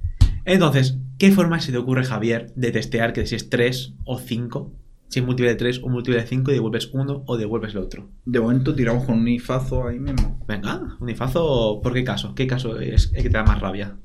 [0.48, 4.74] Entonces, ¿qué forma se te ocurre, Javier, de testear que si es 3 o 5?
[5.10, 7.80] Si es múltiple de 3 o múltiple de 5 y devuelves uno o devuelves el
[7.80, 8.10] otro.
[8.24, 10.40] De momento tiramos con un ifazo ahí mismo.
[10.48, 12.34] Venga, un ifazo, ¿por qué caso?
[12.34, 13.98] ¿Qué caso es el que te da más rabia?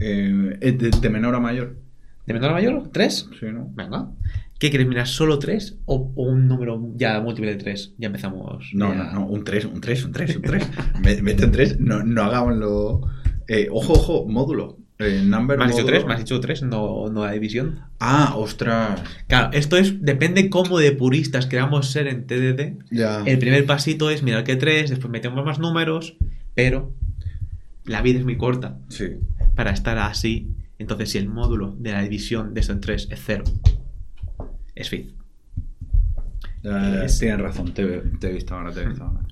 [0.00, 1.76] Eh, de, menor a mayor.
[2.26, 2.90] ¿De menor a mayor?
[2.90, 3.38] ¿3?
[3.38, 3.70] Sí, ¿no?
[3.72, 4.10] Venga.
[4.58, 5.06] ¿Qué quieres mirar?
[5.06, 7.94] ¿Solo 3 o, un número ya múltiple de 3?
[7.98, 8.72] Ya empezamos.
[8.74, 10.70] No, no, no, un 3, un 3, un 3, un 3.
[11.22, 13.02] Mete un 3, no, no hagámoslo.
[13.46, 14.81] Eh, ojo, ojo, módulo.
[15.02, 17.80] Eh, number me has dicho 3, me has dicho 3, no, no la división.
[17.98, 19.02] Ah, ostras.
[19.26, 22.84] Claro, esto es, depende cómo de puristas queramos ser en TDD.
[22.90, 23.22] Ya.
[23.24, 26.16] El primer pasito es mirar que 3, después metemos más números,
[26.54, 26.94] pero
[27.84, 28.78] la vida es muy corta.
[28.88, 29.16] Sí.
[29.54, 30.48] Para estar así.
[30.78, 33.44] Entonces, si el módulo de la división de esto en 3 es 0,
[34.74, 35.12] es fit.
[36.62, 39.26] Tienes razón, te, he visto ahora, te he visto ahora.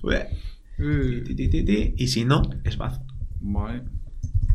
[1.97, 3.01] Y si no, es bad.
[3.39, 3.83] Vale.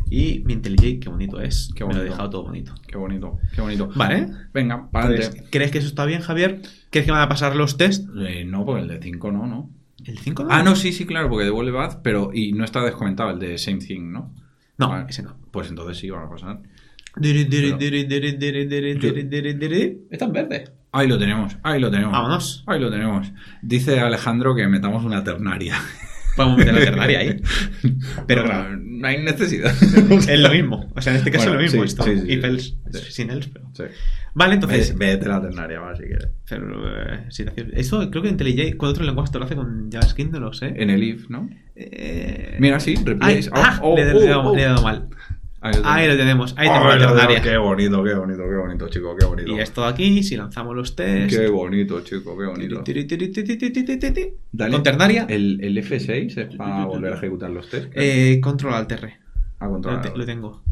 [0.09, 1.71] Y mi IntelliJ, qué bonito es.
[1.75, 1.99] Qué bonito.
[1.99, 2.75] Me lo he dejado todo bonito.
[2.87, 3.91] Qué bonito, qué bonito.
[3.95, 4.29] Vale.
[4.55, 5.45] Venga, para adelante.
[5.51, 6.63] ¿Crees que eso está bien, Javier?
[6.91, 8.09] ¿Crees que van a pasar los test?
[8.19, 9.71] Eh, no, porque el de 5 no, ¿no?
[10.05, 10.51] ¿El 5 no?
[10.53, 13.59] Ah, no, sí, sí, claro, porque devuelve bad, pero y no está descomentado el de
[13.59, 14.33] Same Thing, ¿no?
[14.79, 15.37] No, ese no.
[15.51, 16.61] Pues entonces sí van a pasar.
[20.11, 20.73] Está en verde.
[20.93, 22.13] Ahí lo tenemos, ahí lo tenemos.
[22.13, 22.65] Vámonos.
[22.67, 23.33] Ahí lo tenemos.
[23.63, 25.77] Dice Alejandro que metamos una ternaria.
[26.37, 27.41] Podemos meter la ternaria ahí.
[28.27, 29.75] Pero claro, no hay necesidad.
[30.29, 30.89] es lo mismo.
[30.95, 32.05] O sea, en este caso es lo mismo esto.
[32.05, 32.75] Sí, If else,
[33.11, 33.91] sin else, pero.
[34.35, 34.97] Vale, entonces.
[34.97, 36.29] Vete la ternaria, va, si quieres.
[36.49, 37.29] Pero, eh,
[37.73, 40.75] Eso creo que IntelliJ, con otro lenguaje te lo hace con JavaScript, no lo sé.
[40.77, 41.49] En el if, ¿no?
[41.75, 42.57] Eh...
[42.59, 43.49] Mira, sí, replace.
[43.53, 44.83] ah, oh, le, he dado, oh, oh.
[44.83, 45.09] mal.
[45.85, 46.55] Ahí lo, tenemos.
[46.57, 47.43] Ahí tenemos la ternaria.
[47.43, 49.53] Qué bonito, qué bonito, qué bonito, chico, qué bonito.
[49.53, 51.31] Y esto de aquí, si lanzamos los test.
[51.31, 52.83] Qué bonito, chico, qué bonito.
[54.53, 55.27] Dale, Con ternaria.
[55.29, 57.89] El, el F6 es para volver a ejecutar los test.
[57.95, 59.17] Eh, control Alt R.
[59.59, 60.63] Ah, control Lo, lo tengo.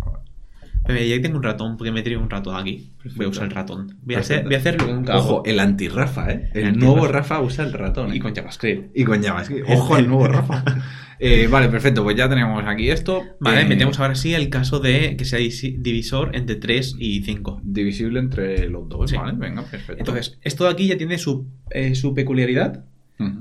[0.87, 2.91] Ya tengo un ratón, porque me tiré un ratón aquí.
[3.17, 3.97] Voy a usar el ratón.
[4.03, 6.51] Voy a, hacer, voy a hacer lo que nunca Ojo, el anti-Rafa, ¿eh?
[6.53, 8.13] El, nuevo Rafa usa el ratón.
[8.13, 8.17] ¿eh?
[8.17, 8.95] Y con JavaScript.
[8.95, 9.67] Y con JavaScript.
[9.71, 10.65] Ojo, el nuevo Rafa.
[11.21, 12.03] Eh, vale, perfecto.
[12.03, 13.23] Pues ya tenemos aquí esto.
[13.39, 17.61] Vale, eh, metemos ahora sí el caso de que sea divisor entre 3 y 5.
[17.63, 19.13] Divisible entre los dos.
[19.13, 20.01] Vale, venga, perfecto.
[20.01, 21.47] Entonces, esto de aquí ya tiene su,
[21.95, 22.85] su peculiaridad.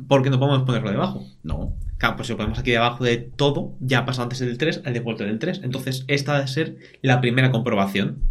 [0.07, 1.25] Porque no podemos ponerlo debajo.
[1.41, 1.75] No.
[2.03, 4.81] Claro, pues si lo ponemos aquí debajo de todo, ya ha pasado antes del 3
[4.83, 5.61] al devuelto del 3.
[5.63, 8.23] Entonces, esta debe ser la primera comprobación.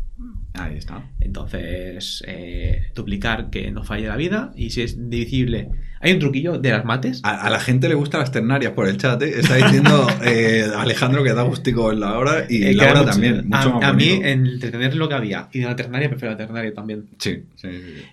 [0.53, 1.09] Ahí está.
[1.21, 4.53] Entonces, eh, duplicar que no falle la vida.
[4.57, 5.71] Y si es divisible.
[6.03, 7.21] Hay un truquillo de las mates.
[7.23, 9.23] A, la gente le gustan las ternarias por el chat.
[9.23, 9.39] ¿eh?
[9.39, 13.45] Está diciendo eh, Alejandro que da gustico en la hora y eh, la hora también.
[13.47, 16.75] Mucho a, a mí, entretener lo que había y de la ternaria, prefiero la ternaria
[16.75, 17.07] también.
[17.19, 17.69] Sí, sí.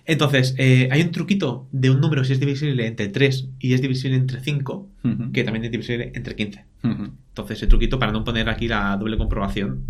[0.06, 3.82] Entonces, eh, hay un truquito de un número si es divisible entre 3 y es
[3.82, 4.88] divisible entre 5,
[5.32, 6.64] que también es divisible entre 15.
[7.30, 9.86] Entonces, el truquito para no poner aquí la doble comprobación.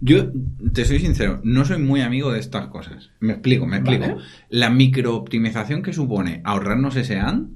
[0.00, 0.30] Yo,
[0.72, 3.10] te soy sincero, no soy muy amigo de estas cosas.
[3.20, 4.18] Me explico, me explico.
[4.48, 7.48] La microoptimización que supone ahorrarnos ese AND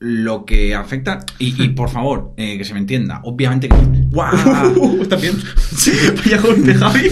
[0.00, 3.74] lo que afecta, y, y por favor, eh, que se me entienda, obviamente que...
[4.10, 4.98] ¡Guau!
[5.02, 5.34] ¿Estás bien?
[6.16, 7.10] Vaya golpe, Javi.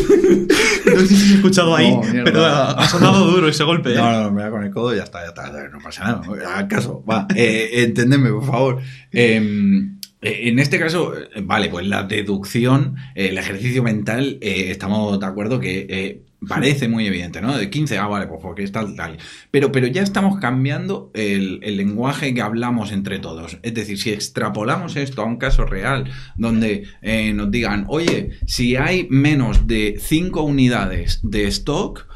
[0.87, 2.25] No sé si has escuchado ahí, No, mierda.
[2.25, 3.93] pero ha sonado duro ese golpe.
[3.93, 3.97] ¿eh?
[3.97, 6.23] No, no, me da con el codo y ya está, ya está, no pasa nada,
[6.25, 8.79] no caso, va, eh, entendedme, por favor.
[9.11, 15.19] Eh, en este caso, eh, vale, pues la deducción, eh, el ejercicio mental, eh, estamos
[15.21, 17.57] de acuerdo que eh, parece muy evidente, ¿no?
[17.57, 19.17] De 15, ah, vale, pues porque es tal, tal.
[19.51, 23.59] Pero, pero ya estamos cambiando el, lenguaje que hablamos entre todos.
[23.63, 28.77] Es decir, si extrapolamos esto a un caso real, donde eh, nos digan, oye, si
[28.77, 32.07] hay menos de 5 unidades de stock,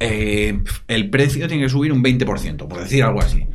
[0.00, 3.46] eh, el precio tiene que subir un 20%, por decir algo así.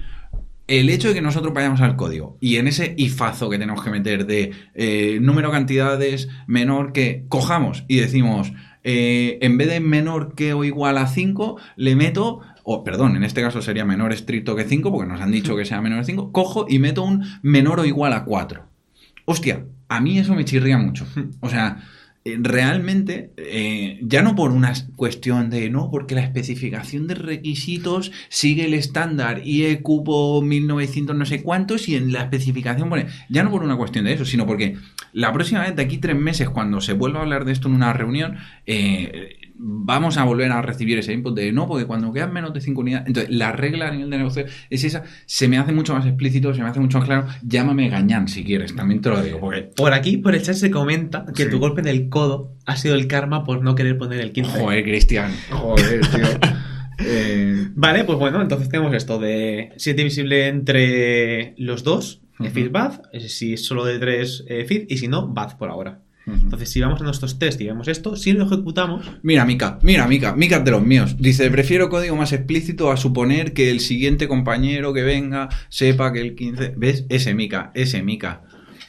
[0.69, 3.89] El hecho de que nosotros vayamos al código y en ese ifazo que tenemos que
[3.89, 8.53] meter de eh, número de cantidades menor que cojamos y decimos,
[8.83, 13.23] eh, en vez de menor que o igual a 5, le meto, o perdón, en
[13.23, 16.05] este caso sería menor estricto que 5, porque nos han dicho que sea menor de
[16.05, 18.63] 5, cojo y meto un menor o igual a 4.
[19.25, 21.07] Hostia, a mí eso me chirría mucho.
[21.39, 21.81] O sea,
[22.39, 28.65] realmente, eh, ya no por una cuestión de no, porque la especificación de requisitos sigue
[28.65, 33.51] el estándar IE cupo 1900 no sé cuántos y en la especificación pone, ya no
[33.51, 34.77] por una cuestión de eso, sino porque
[35.13, 37.75] la próxima vez, de aquí tres meses, cuando se vuelva a hablar de esto en
[37.75, 42.31] una reunión, eh, vamos a volver a recibir ese input de no, porque cuando quedan
[42.31, 45.57] menos de 5 unidades, entonces la regla a nivel de negocio es esa, se me
[45.57, 49.01] hace mucho más explícito, se me hace mucho más claro, llámame gañán si quieres, también
[49.01, 51.49] te lo digo, porque Por aquí, por el chat, se comenta que Sí.
[51.49, 54.59] tu golpe en el codo ha sido el karma por no querer poner el 15.
[54.61, 55.31] Joder, Cristian.
[55.51, 56.23] Joder, tío.
[57.01, 62.49] Eh, Vale, pues bueno, entonces tenemos esto de si es divisible entre los dos, Ujú.
[62.49, 66.01] feed bad, si es solo de tres eh, feed, y si no, bad por ahora.
[66.33, 70.07] Entonces, si vamos a nuestros test y vemos esto, si lo ejecutamos, Mira, Mika, mira,
[70.07, 71.15] Mika, Mika es de los míos.
[71.19, 76.21] Dice, prefiero código más explícito a suponer que el siguiente compañero que venga sepa que
[76.21, 76.73] el 15...
[76.77, 77.05] ¿Ves?
[77.09, 78.43] Ese Mika, ese Mika.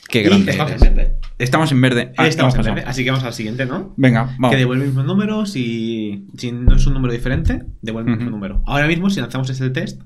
[0.08, 0.82] Qué grande estamos eres.
[0.82, 1.16] en verde.
[1.38, 2.12] Estamos en verde.
[2.16, 3.94] Ah, estamos en verde, así que vamos al siguiente, ¿no?
[3.96, 4.50] Venga, vamos.
[4.50, 8.30] Que devuelve el mismo número, si, si no es un número diferente, devuelve el mismo
[8.30, 8.36] Ujú.
[8.36, 8.62] número.
[8.66, 10.02] Ahora mismo, si lanzamos este test,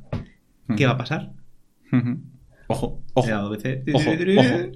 [0.77, 1.33] ¿qué va a pasar?
[2.67, 3.29] Ojo, ojo,
[3.93, 4.11] ojo,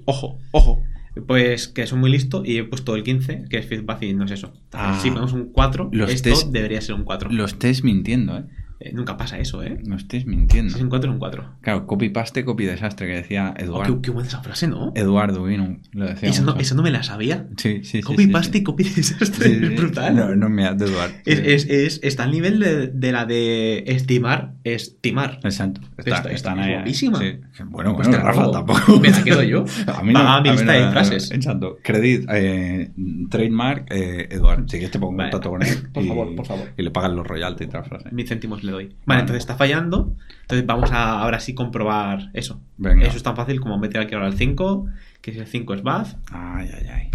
[0.05, 0.83] ojo, ojo.
[1.27, 4.25] Pues que soy muy listo y he puesto el 15, que es feedback y no
[4.25, 4.53] es eso.
[4.73, 4.97] Ah.
[5.01, 7.31] si ponemos un 4, Los esto test- debería ser un 4.
[7.31, 8.43] Lo estés mintiendo, ¿eh?
[8.81, 9.77] Eh, nunca pasa eso, ¿eh?
[9.85, 10.75] Lo estés Si mintiendo.
[10.75, 11.45] es un 4, es un 4.
[11.61, 13.95] Claro, copy paste, copy desastre, que decía Oh, Eduardo.
[13.95, 14.93] qué, qué buena esa frase, ¿no?
[14.95, 15.79] Eduardo Vinum.
[15.91, 17.47] Lo decía Esa no, esa no me la sabía.
[17.57, 18.01] Sí, sí, sí.
[18.01, 18.59] Copy sí, paste sí.
[18.59, 19.49] y copy desastre.
[19.49, 19.65] Sí, sí.
[19.65, 20.15] Es brutal.
[20.15, 21.13] No, no me de Eduardo.
[21.25, 25.39] Es, es, es- está al nivel de, de la de estimar, estimar.
[25.43, 25.81] Exacto.
[25.97, 27.19] Está, Está- guapísima.
[27.65, 28.99] Bueno, Pues bueno, Rafa tampoco.
[28.99, 29.65] Me la quedo yo.
[29.87, 30.19] A mí no.
[30.23, 31.31] Va a mi lista no, de no, frases.
[31.31, 31.77] Exacto.
[31.83, 32.91] Credit, eh,
[33.29, 34.63] trademark, eh, Eduardo.
[34.67, 35.31] Si quieres te pongo Vale.
[35.31, 35.89] contacto con él.
[35.93, 36.67] Por favor, por favor.
[36.77, 38.09] Y le pagan los royalties y tal frase.
[38.11, 38.85] Mil céntimos le doy.
[38.85, 39.19] Vale, Vale.
[39.21, 40.15] entonces está fallando.
[40.41, 42.61] Entonces vamos a ahora sí comprobar eso.
[42.77, 43.05] Venga.
[43.05, 44.85] Eso es tan fácil como meter aquí ahora el 5,
[45.21, 47.11] que si el 5 es bad, Ay, ay, ay.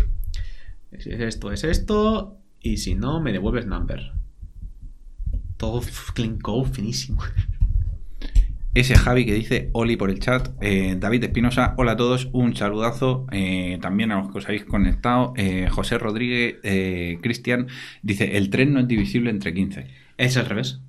[1.01, 4.13] si es esto es esto, y si no, me devuelves number.
[5.57, 5.83] Todo
[6.15, 7.23] clean code finísimo.
[8.75, 10.49] Ese Javi que dice Oli por el chat.
[10.61, 13.25] Eh, David Espinosa, hola a todos, un saludazo.
[13.31, 15.33] eh, también a los que os habéis conectado.
[15.37, 16.57] Eh, José Rodríguez,
[17.23, 17.69] Cristian,
[18.03, 19.87] dice: El tren no es divisible entre 15.
[20.17, 20.81] Es al revés.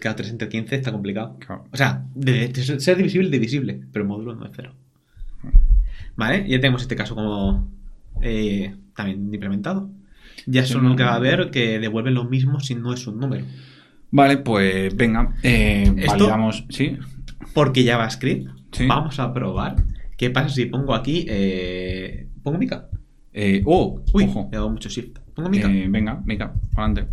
[0.00, 1.36] Cada 3 entre 15 está complicado.
[1.38, 1.64] Claro.
[1.72, 4.74] O sea, de, de ser divisible, divisible, pero el módulo no es cero.
[6.16, 7.70] Vale, ya tenemos este caso como
[8.22, 9.88] eh, también implementado.
[10.46, 11.20] Ya solo no, queda no.
[11.20, 13.44] ver que devuelve lo mismo si no es un número.
[14.10, 16.12] Vale, pues venga, eh, ¿Esto?
[16.12, 16.64] validamos.
[16.70, 16.96] Sí,
[17.54, 18.86] Porque JavaScript, Sí.
[18.86, 19.76] vamos a probar
[20.16, 21.24] qué pasa si pongo aquí.
[21.28, 22.88] Eh, pongo Mica.
[23.32, 24.48] Eh, oh, Uy, ojo.
[24.50, 25.18] he dado mucho shift.
[25.34, 25.68] Pongo Mica.
[25.68, 27.06] Venga, Mica, adelante.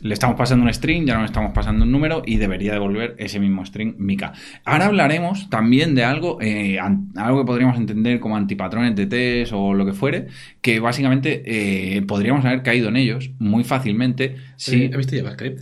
[0.00, 3.14] Le estamos pasando un string, ya no le estamos pasando un número y debería devolver
[3.18, 4.32] ese mismo string Mica.
[4.64, 9.74] Ahora hablaremos también de algo, eh, algo que podríamos entender como antipatrones de test o
[9.74, 10.26] lo que fuere,
[10.60, 11.42] que básicamente
[11.96, 14.84] eh, podríamos haber caído en ellos muy fácilmente si...
[14.84, 15.60] Eh, ¿Has visto JavaScript?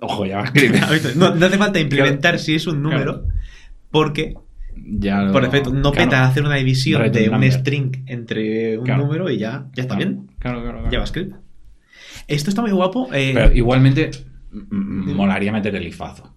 [0.00, 0.76] Ojo, JavaScript.
[1.16, 3.24] No, no hace falta implementar si es un número,
[3.90, 4.34] porque
[4.76, 6.10] ya lo- por defecto no claro.
[6.10, 10.26] peta hacer una división de un string entre un número y ya, ya está bien.
[10.38, 10.92] Claro, claro, claro.
[10.92, 11.34] JavaScript.
[12.28, 13.08] Esto está muy guapo.
[13.12, 14.10] eh, Pero igualmente
[14.52, 16.34] molaría meter el ifazo.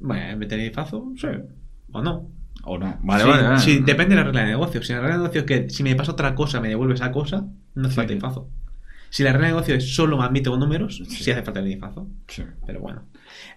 [0.00, 1.28] Bueno, meter el fazo, sí.
[1.92, 2.28] O no.
[2.64, 2.98] ¿O no?
[3.02, 3.58] Vale, Sí, vale, vale.
[3.60, 4.82] sí, depende de la regla de negocio.
[4.82, 7.12] Si la regla de negocio es que si me pasa otra cosa me devuelve esa
[7.12, 7.96] cosa, no hace Sí.
[7.96, 8.48] falta ifazo.
[9.10, 12.08] Si la regla de negocio es solo admite con números, sí, hace falta el IFAzo.
[12.26, 12.42] Sí.
[12.66, 13.04] Pero bueno.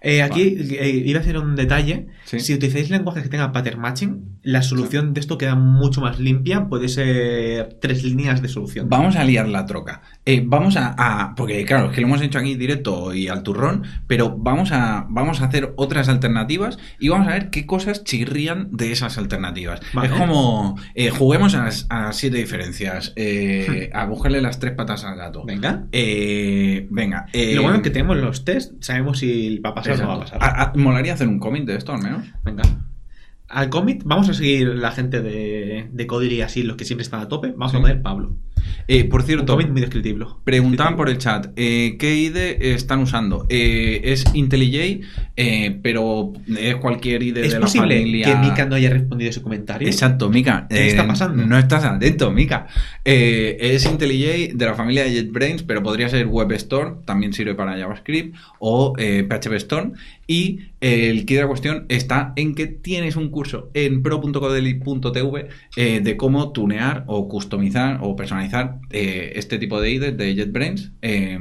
[0.02, 2.06] Eh, aquí eh, iba a hacer un detalle.
[2.24, 2.40] Sí.
[2.40, 6.68] Si utilizáis lenguajes que tengan pattern matching, la solución de esto queda mucho más limpia.
[6.68, 8.88] Puede ser tres líneas de solución.
[8.88, 10.02] Vamos a liar la troca.
[10.24, 13.42] Eh, vamos a, a- Porque, claro, es que lo hemos hecho aquí directo y al
[13.42, 18.04] turrón, pero vamos a, vamos a hacer otras alternativas y vamos a ver qué cosas
[18.04, 19.80] chirrían de esas alternativas.
[19.92, 20.08] Vale.
[20.08, 20.76] Es como.
[21.16, 23.12] juguemos a, a siete diferencias.
[23.16, 25.44] eh, a buscarle las tres patas al gato.
[25.44, 25.86] Venga.
[26.90, 27.26] Venga.
[27.32, 30.14] Lo bueno es que tenemos los test, sabemos si va a pasar o no va
[30.14, 30.38] a exacto.
[30.40, 30.58] pasar.
[30.58, 32.26] A- a- molaría hacer un cómic de esto, al menos.
[32.44, 32.62] Venga.
[33.48, 37.02] Al commit, vamos a seguir la gente de, de Codir y así, los que siempre
[37.02, 37.48] están a tope.
[37.52, 37.78] Vamos Sí.
[37.78, 38.36] a poner Pablo.
[38.90, 40.40] Eh, por cierto, muy descriptivo.
[40.44, 43.44] Preguntaban por el chat, eh, ¿qué IDE están usando?
[43.50, 45.02] Eh, es IntelliJ,
[45.36, 48.26] eh, pero es cualquier IDE ¿Es de posible la familia.
[48.26, 49.86] que Mika no haya respondido ese comentario?
[49.86, 50.66] Exacto, Mika.
[50.70, 51.44] ¿Qué eh, está pasando?
[51.44, 52.66] No estás atento, Mika.
[53.04, 57.76] Eh, es IntelliJ de la familia de JetBrains, pero podría ser WebStorm, también sirve para
[57.78, 59.92] JavaScript, o eh, PHP Storm.
[60.30, 65.48] Y eh, el key de la cuestión está en que tienes un curso en pro.codeli.tv
[65.76, 70.92] eh, de cómo tunear o customizar o personalizar eh, este tipo de IDE de JetBrains.
[71.00, 71.38] Eh,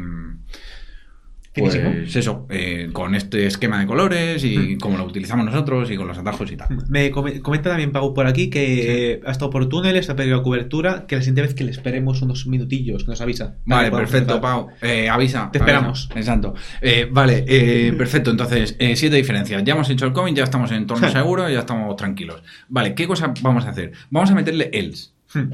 [1.60, 4.78] pues eso, eh, con este esquema de colores y Mm.
[4.80, 6.68] cómo lo utilizamos nosotros y con los atajos y tal.
[6.90, 10.44] Me come- comenta también Pau por aquí que eh, ha estado por túneles, ha perdido
[10.44, 13.56] cobertura, que la siguiente vez que le esperemos unos minutillos, que nos avisa.
[13.66, 14.40] Vale, perfecto.
[14.42, 14.68] Pau.
[14.82, 15.50] Eh, avisa.
[15.52, 16.10] Te esperamos.
[16.12, 16.20] avisa.
[16.20, 16.54] Exacto.
[16.82, 18.32] Eh, vale, eh, perfecto.
[18.32, 19.64] Entonces, siete diferencias.
[19.64, 22.42] Ya hemos hecho el cómic, ya estamos en entorno seguro, ya estamos tranquilos.
[22.70, 23.92] Vale, ¿qué cosa vamos a hacer?
[24.10, 25.10] Vamos a meterle else.
[25.34, 25.52] Hmm.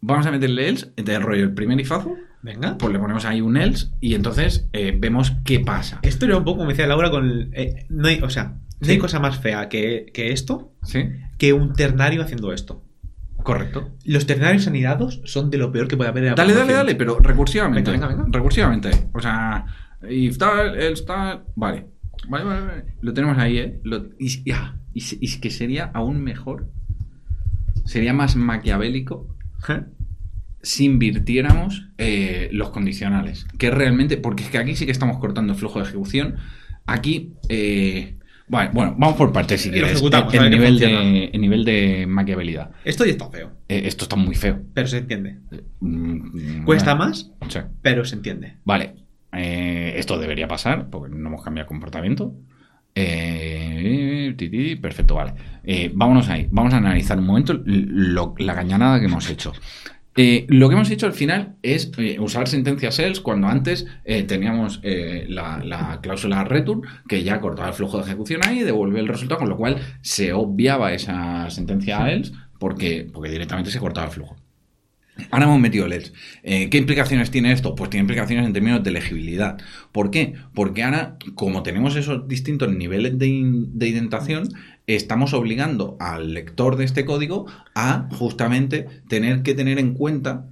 [0.00, 2.14] Vamos a meterle else, del rollo el primer ifazo,
[2.44, 2.76] Venga.
[2.78, 5.98] pues le ponemos ahí un else y entonces eh, vemos qué pasa.
[6.02, 7.24] Esto era un poco como decía Laura con...
[7.24, 8.44] el- eh, no hay, o sea,
[8.80, 8.90] no Sí.
[8.92, 11.06] hay cosa más fea que, que esto, ¿Sí?
[11.38, 12.84] que un ternario haciendo esto.
[13.42, 13.90] Correcto.
[14.04, 16.94] Los ternarios anidados son de lo peor que puede haber en la Dale, dale, dale,
[16.94, 17.90] pero recursivamente.
[17.90, 18.36] Venga, venga, venga.
[18.38, 18.90] Recursivamente.
[19.14, 19.64] O sea,
[20.08, 21.44] if tal, else tal.
[21.54, 21.86] Vale.
[22.28, 22.84] Vale, vale, vale.
[23.00, 23.80] Lo tenemos ahí, ¿eh?
[23.84, 26.68] Lo- y, ah, y y que sería aún mejor.
[27.84, 29.28] Sería más maquiavélico
[30.64, 33.46] si invirtiéramos eh, los condicionales.
[33.58, 34.16] Que realmente.
[34.16, 36.36] Porque es que aquí sí que estamos cortando el flujo de ejecución.
[36.86, 37.34] Aquí.
[37.48, 40.02] eh, bueno, bueno, vamos por partes si quieres.
[40.30, 42.72] qué nivel de, en nivel de maquiabilidad.
[42.84, 44.60] Esto ya está feo, Eh, esto está muy feo.
[44.74, 45.38] pero se entiende.
[45.80, 47.60] Mm, Cuesta bueno, más, sí.
[47.80, 48.56] pero se entiende.
[48.64, 48.96] Vale,
[49.32, 52.34] eh, esto debería pasar porque no hemos cambiado comportamiento.
[52.96, 55.32] Eh, ti, ti, perfecto, vale.
[55.64, 56.46] Eh, vámonos ahí.
[56.50, 59.52] Vamos a analizar un momento lo- la cañanada que hemos hecho.
[60.16, 64.22] Eh, lo que hemos hecho al final es eh, usar sentencias else cuando antes eh,
[64.22, 69.00] teníamos la, la cláusula return que ya cortaba el flujo de ejecución ahí y devolvía
[69.00, 74.06] el resultado, con lo cual se obviaba esa sentencia else porque, porque directamente se cortaba
[74.06, 74.36] el flujo.
[75.30, 76.12] Ahora hemos metido LEDs.
[76.42, 77.76] Eh, ¿Qué implicaciones tiene esto?
[77.76, 79.58] Pues tiene implicaciones en términos de legibilidad.
[79.92, 80.34] ¿Por qué?
[80.54, 84.48] Porque ahora, como tenemos esos distintos niveles de, in- de indentación,
[84.86, 90.46] estamos obligando al lector de este código a justamente tener que tener en cuenta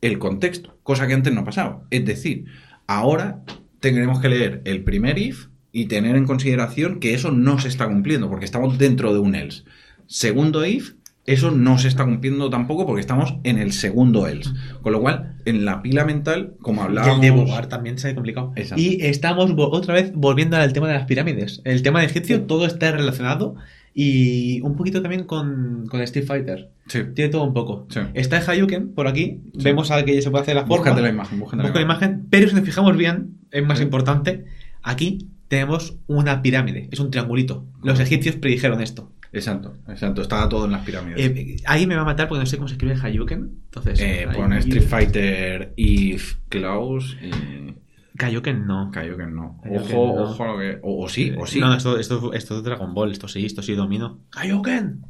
[0.00, 1.82] el contexto, cosa que antes no pasaba.
[1.90, 2.46] Es decir,
[2.86, 3.42] ahora
[3.80, 7.86] tendremos que leer el primer if y tener en consideración que eso no se está
[7.86, 9.64] cumpliendo, porque estamos dentro de un else.
[10.06, 10.94] Segundo if,
[11.26, 14.50] eso no se está cumpliendo tampoco porque estamos en el segundo else.
[14.80, 17.20] Con lo cual, en la pila mental, como Y el hablábamos...
[17.20, 18.52] debugar también se ha complicado.
[18.54, 18.80] Exacto.
[18.80, 21.62] Y estamos otra vez volviendo al tema de las pirámides.
[21.64, 23.56] El tema de egipcio, todo está relacionado.
[23.92, 26.70] Y un poquito también con, con Street Fighter.
[26.86, 27.00] Sí.
[27.14, 27.86] Tiene todo un poco.
[27.88, 28.00] Sí.
[28.14, 29.40] Está el Hayuken por aquí.
[29.54, 29.64] Sí.
[29.64, 30.76] Vemos a que se puede hacer la forma.
[30.76, 32.26] Búscate la imagen, búscate Busca la imagen.
[32.30, 34.44] Pero si nos fijamos bien, es más importante.
[34.82, 36.88] Aquí tenemos una pirámide.
[36.92, 37.64] Es un triangulito.
[37.82, 39.10] Los egipcios predijeron esto.
[39.36, 40.22] Exacto, exacto.
[40.22, 41.18] Estaba todo en las pirámides.
[41.20, 43.50] Eh, ahí me va a matar porque no sé cómo se escribe Hayuken.
[43.66, 47.74] Entonces, Eh, pon Street Fighter, If, Klaus y...
[48.18, 48.90] Hayuken no.
[48.90, 49.60] Kaioken no.
[49.62, 50.22] Kaioken Ojo, no.
[50.22, 50.78] ojo a lo que...
[50.82, 51.60] O, o sí, o sí.
[51.60, 54.20] No, esto, esto, esto es Dragon Ball, esto sí, esto sí domino.
[54.34, 55.02] Hayuken.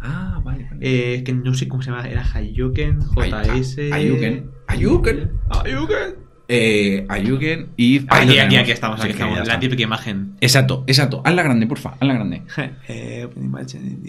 [0.00, 0.64] Ah, vale.
[0.70, 0.78] vale.
[0.80, 3.78] Eh, que no sé cómo se llama, era Hayuken, JS.
[3.92, 4.50] Ay- Ayuken.
[4.66, 5.30] Ayuken.
[6.50, 8.58] Eh, lo Aquí, aquí, tenemos.
[8.62, 9.36] aquí estamos, aquí Sí, estamos.
[9.36, 9.58] La está.
[9.60, 10.32] típica imagen.
[10.40, 11.20] Exacto, exacto.
[11.24, 11.94] Hazla grande, porfa.
[12.00, 12.42] Hazla grande.
[12.88, 13.28] eh,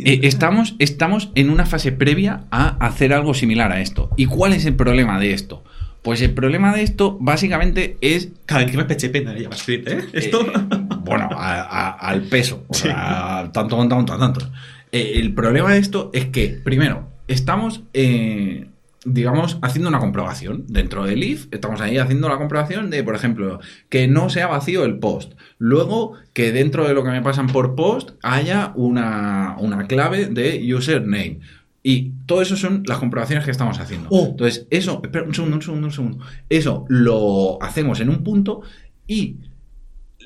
[0.06, 4.10] Eh, estamos, estamos en una fase previa a hacer algo similar a esto.
[4.15, 5.63] ¿Y cuál es el problema de esto?
[6.02, 9.88] Pues el problema de esto básicamente es Cada vez que me PHP no le JavaScript,
[9.89, 9.99] ¿eh?
[10.13, 10.41] Esto.
[10.41, 10.54] Eh,
[11.04, 12.63] bueno, a- a- al peso.
[12.69, 14.49] O sea, tanto, tanto, tanto, tanto.
[14.93, 18.67] Eh, el problema de esto es que, primero, estamos, eh,
[19.05, 21.47] digamos, haciendo una comprobación dentro del if.
[21.51, 23.59] Estamos ahí haciendo la comprobación de, por ejemplo,
[23.89, 25.33] que no sea vacío el post.
[25.57, 30.73] Luego, que dentro de lo que me pasan por post haya una, una clave de
[30.73, 31.39] username.
[31.81, 34.09] Y todo eso son las comprobaciones que estamos haciendo.
[34.11, 34.28] Oh.
[34.32, 36.26] Entonces, eso, espera un segundo, un segundo, un segundo.
[36.49, 38.61] Eso lo hacemos en un punto
[39.07, 39.38] y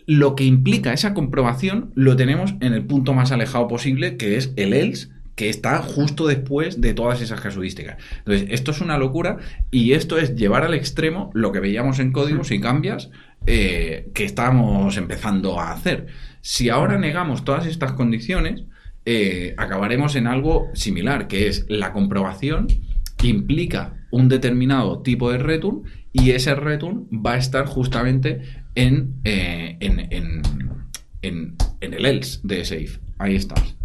[0.06, 4.52] lo que implica esa comprobación lo tenemos en el punto más alejado posible, que es
[4.56, 7.98] el else, que está justo después de todas esas casuísticas.
[8.20, 9.38] Entonces, esto es una locura
[9.72, 13.10] y esto es llevar al extremo lo que veíamos en código si cambias
[13.48, 16.08] eh, que estamos empezando a hacer.
[16.42, 18.64] Si ahora negamos todas estas condiciones,
[19.06, 22.68] eh, acabaremos en algo similar, que es la comprobación
[23.24, 28.42] implica un determinado tipo de return y ese return va a estar justamente
[28.76, 30.42] en, eh, en, en-
[31.22, 33.00] en- el else de if.
[33.18, 33.76] Ahí estás.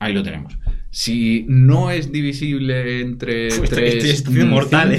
[0.00, 0.56] Ahí lo tenemos.
[0.90, 4.92] Si no es divisible entre estoy- 3 estoy- estoy mortal,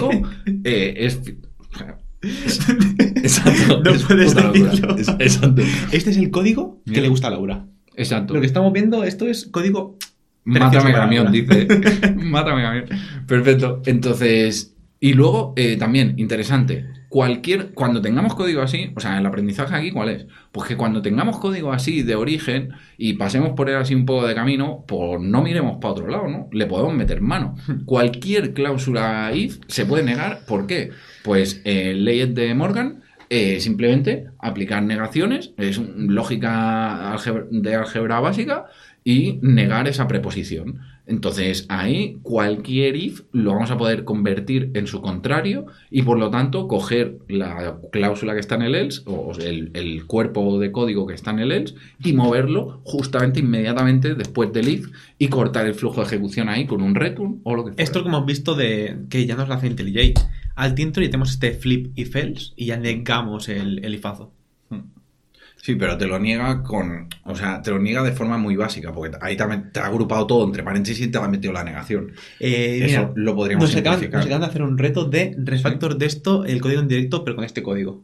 [0.63, 0.93] ¿eh?
[0.97, 1.19] es...
[2.21, 3.81] Exacto.
[3.83, 4.97] No es puedes decirlo.
[5.19, 5.61] Exacto.
[5.91, 7.65] Este es el código que le gusta a Laura.
[7.95, 8.33] Exacto.
[8.33, 9.97] Lo que estamos viendo, esto es código.
[10.45, 11.67] Mátame camión, dice.
[12.17, 12.85] Mátame camión.
[13.27, 13.81] Perfecto.
[13.85, 19.75] Entonces, y luego eh, también, interesante, cualquier, cuando tengamos código así, o sea, el aprendizaje
[19.75, 20.25] aquí, ¿cuál es?
[20.51, 24.27] Pues que cuando tengamos código así de origen y pasemos por él así un poco
[24.27, 26.49] de camino, pues no miremos para otro lado, ¿no?
[26.51, 27.55] Le podemos meter mano.
[27.85, 30.91] Cualquier cláusula if se puede negar, ¿por qué?
[31.23, 37.15] Pues eh, leyes de Morgan, eh, simplemente aplicar negaciones, es un- lógica
[37.51, 38.65] de álgebra básica,
[39.03, 40.79] y negar esa preposición.
[41.09, 46.29] Entonces, ahí cualquier if lo vamos a poder convertir en su contrario y por lo
[46.29, 51.15] tanto coger la cláusula que está en el else o el, cuerpo de código que
[51.15, 51.73] está en el else
[52.03, 54.87] y moverlo justamente inmediatamente después del if
[55.17, 57.83] y cortar el flujo de ejecución ahí con un return o lo que fuera.
[57.83, 60.13] Esto como hemos visto de que ya nos lo hace IntelliJ.
[60.55, 64.38] Al intro y tenemos este flip if else y ya negamos el, el ifazo.
[65.61, 67.07] Sí, pero te lo niega con.
[67.25, 70.25] O sea, te lo niega de forma muy básica, porque ahí también te ha agrupado
[70.25, 72.13] todo entre paréntesis y te ha metido la negación.
[72.39, 75.97] Eh, Eso mira, lo podríamos nos acaban, nos acaban de hacer un reto de refactor
[75.97, 78.03] de esto, el código en directo, pero con este código.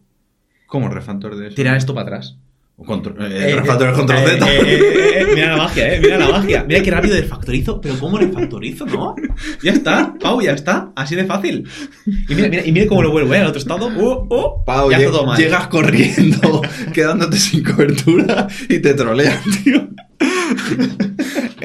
[0.66, 1.56] ¿Cómo refactor de eso?
[1.56, 2.38] Tirar esto para atrás.
[2.78, 4.46] O contro- eh, Eh, el refactor eh, es control eh, Z.
[4.52, 6.66] eh, eh, eh, eh, mira la magia, eh, mira la magia.
[6.68, 9.16] Mira qué rápido refactorizo, pero ¿cómo refactorizo, no?
[9.64, 11.66] Ya está, Pau, ya está, así de fácil.
[12.06, 13.38] Y mira, mira, y mira cómo lo vuelvo, ¿eh?
[13.40, 15.38] Al otro estado, oh, oh, Pau, ya lleg- todo mal.
[15.38, 16.62] llegas corriendo,
[16.94, 19.88] quedándote sin cobertura y te trolean, tío.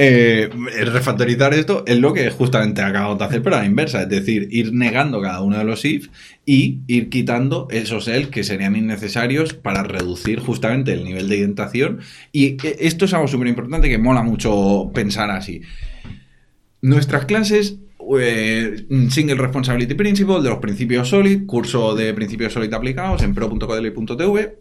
[0.03, 0.49] Eh,
[0.87, 4.49] refactorizar esto es lo que justamente acabamos de hacer, pero a la inversa, es decir,
[4.51, 6.09] ir negando cada uno de los if
[6.47, 11.99] y ir quitando esos el que serían innecesarios para reducir justamente el nivel de indentación.
[12.33, 15.61] Y eh, esto es algo súper importante que mola mucho pensar así.
[16.81, 17.77] Nuestras clases,
[18.19, 24.60] eh, Single Responsibility Principle, de los principios SOLID, curso de principios SOLID aplicados en pro.codeli.tv.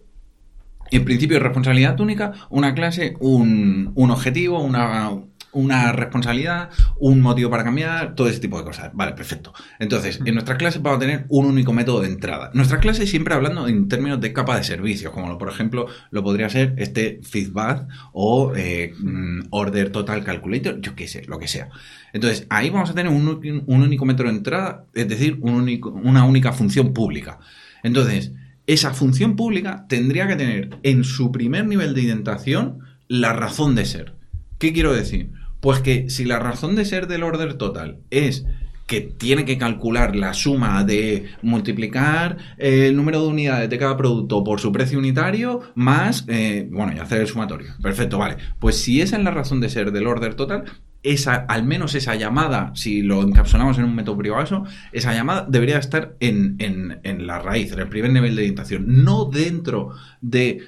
[0.91, 5.11] En principio responsabilidad única, una clase, un, un objetivo, una,
[5.51, 6.69] una responsabilidad,
[6.99, 8.91] un motivo para cambiar, todo ese tipo de cosas.
[8.93, 9.53] Vale, perfecto.
[9.79, 12.51] Entonces, en nuestras clases vamos a tener un único método de entrada.
[12.53, 16.23] Nuestras clases siempre hablando en términos de capa de servicios, como lo, por ejemplo lo
[16.23, 21.47] podría ser este feedback o eh, mm, order total calculator, yo qué sé, lo que
[21.47, 21.69] sea.
[22.13, 23.27] Entonces, ahí vamos a tener un,
[23.67, 27.39] un único método de entrada, es decir, un único- una única función pública.
[27.83, 28.33] Entonces,
[28.69, 33.85] esa función pública tendría que tener en su primer nivel de indentación la razón de
[33.85, 34.13] ser.
[34.59, 35.31] ¿Qué quiero decir?
[35.59, 38.45] Pues que si la razón de ser del order total es
[38.85, 43.97] que tiene que calcular la suma de multiplicar eh, el número de unidades de cada
[43.97, 47.73] producto por su precio unitario más, eh, bueno, y hacer el sumatorio.
[47.81, 48.37] Perfecto, vale.
[48.59, 50.65] Pues si esa es la razón de ser del order total,
[51.03, 55.45] esa, al menos esa llamada, si lo encapsulamos en un método privado, eso, esa llamada
[55.49, 59.91] debería estar en, en- en la raíz, en el primer nivel de orientación, no dentro
[60.21, 60.59] de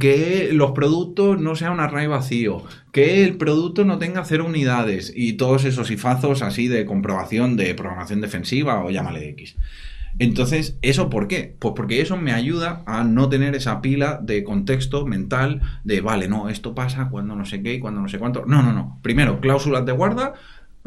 [0.00, 5.12] que los productos no sean un array vacío, que el producto no tenga cero unidades
[5.14, 9.54] y todos esos ifazos así de comprobación de programación defensiva o llámale X.
[10.18, 11.56] Entonces, ¿eso por qué?
[11.58, 16.28] Pues porque eso me ayuda a no tener esa pila de contexto mental de, vale,
[16.28, 18.44] no, esto pasa cuando no sé qué y cuando no sé cuánto.
[18.46, 18.98] No, no, no.
[19.02, 20.34] Primero, cláusulas de guarda,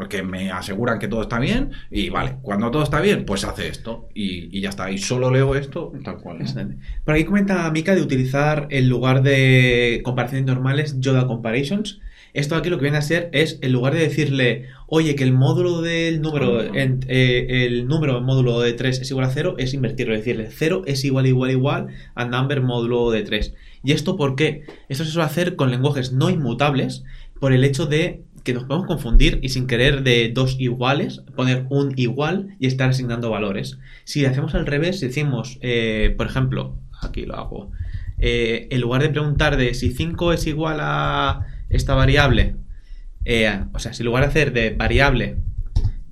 [0.10, 3.68] que me aseguran que todo está bien y vale, cuando todo está bien, pues hace
[3.68, 4.92] esto y, ya está.
[4.92, 6.40] Y solo leo esto tal cual.
[7.04, 12.00] Por aquí comenta Mika de utilizar en lugar de comparaciones normales Yoda Comparations.
[12.34, 15.34] Esto aquí lo que viene a ser es, en lugar de decirle, oye, que el
[15.34, 19.56] módulo del número, en- eh, el número en módulo de 3 es igual a 0,
[19.58, 23.54] es invertirlo, decirle 0 es igual, igual, igual a number módulo de 3.
[23.84, 24.64] ¿Y esto por qué?
[24.90, 27.04] Esto se suele hacer con lenguajes no inmutables
[27.40, 31.66] por el hecho de que nos podemos confundir y sin querer de dos iguales, poner
[31.70, 33.78] un igual y estar asignando valores.
[34.04, 37.72] Si hacemos al revés, si decimos, eh, por ejemplo, aquí lo hago,
[38.20, 42.56] eh, en lugar de preguntar de si 5 es igual a esta variable,
[43.26, 45.38] eh, o sea, si en lugar de hacer de variable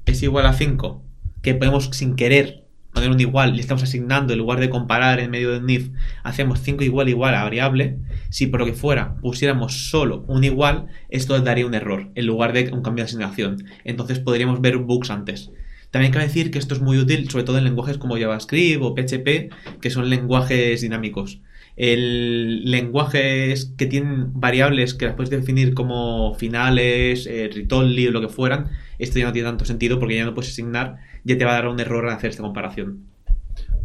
[0.06, 1.04] es igual a 5,
[1.42, 5.32] que podemos sin querer poner un igual y estamos asignando en lugar de comparar en
[5.32, 5.90] medio del if,
[6.24, 7.98] hacemos 5 igual igual a variable,
[8.30, 12.54] si por lo que fuera pusiéramos solo un igual, esto daría un error en lugar
[12.54, 13.64] de un cambio de asignación.
[13.84, 15.52] Entonces podríamos ver bugs antes.
[15.92, 18.94] También cabe decir que esto es muy útil, sobre todo en lenguajes como JavaScript o
[18.94, 21.42] PHP, que son lenguajes dinámicos.
[21.80, 28.28] El lenguajes que tienen variables que las puedes definir como finales, eh, o lo que
[28.28, 28.68] fueran,
[29.00, 31.54] esto ya no tiene tanto sentido porque ya no puedes asignar, ya te va a
[31.56, 33.00] dar un error al hacer esta comparación.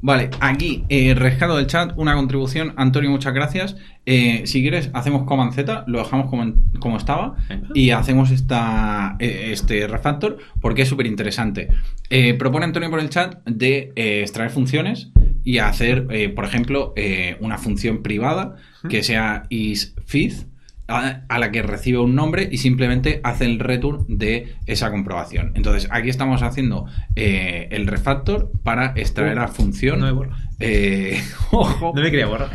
[0.06, 2.74] Vale, aquí eh, rescato del chat una contribución.
[2.76, 3.76] Antonio, muchas gracias.
[4.04, 7.68] Eh, si quieres, hacemos Command Z, lo dejamos como, en- como estaba Venga.
[7.74, 11.68] y hacemos esta, eh, este refactor porque es súper interesante.
[12.10, 15.08] Eh, propone Antonio por el chat de extraer funciones
[15.44, 18.56] y hacer, eh, por ejemplo, eh, una función privada
[18.88, 20.46] que sea isFith
[20.88, 25.52] a, a la que recibe un nombre y simplemente hace el return de esa comprobación.
[25.54, 26.86] Entonces, aquí estamos haciendo
[27.16, 30.00] eh, el refactor para extraer Uh, la función.
[30.00, 30.36] no me borra.
[30.60, 31.22] eh,
[31.52, 32.50] ojo, No me quería borrar.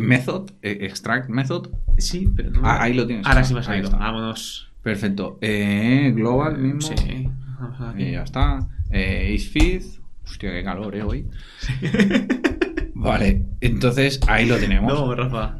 [0.00, 1.68] Method, extract method.
[1.98, 2.60] Sí, pero no.
[2.64, 3.26] Ah, ahí lo tienes.
[3.26, 3.84] Ahora sí salido.
[3.86, 3.96] está.
[3.98, 4.72] Vámonos.
[4.82, 5.38] Perfecto.
[5.40, 6.80] Global mismo.
[6.80, 7.28] Sí.
[7.60, 8.02] Vamos aquí.
[8.02, 8.66] Y ya está.
[8.92, 9.97] IsFith.
[10.30, 11.26] Hostia, qué calor, eh, hoy.
[12.94, 14.92] Vale, entonces ahí lo tenemos.
[14.92, 15.58] No, Rafa.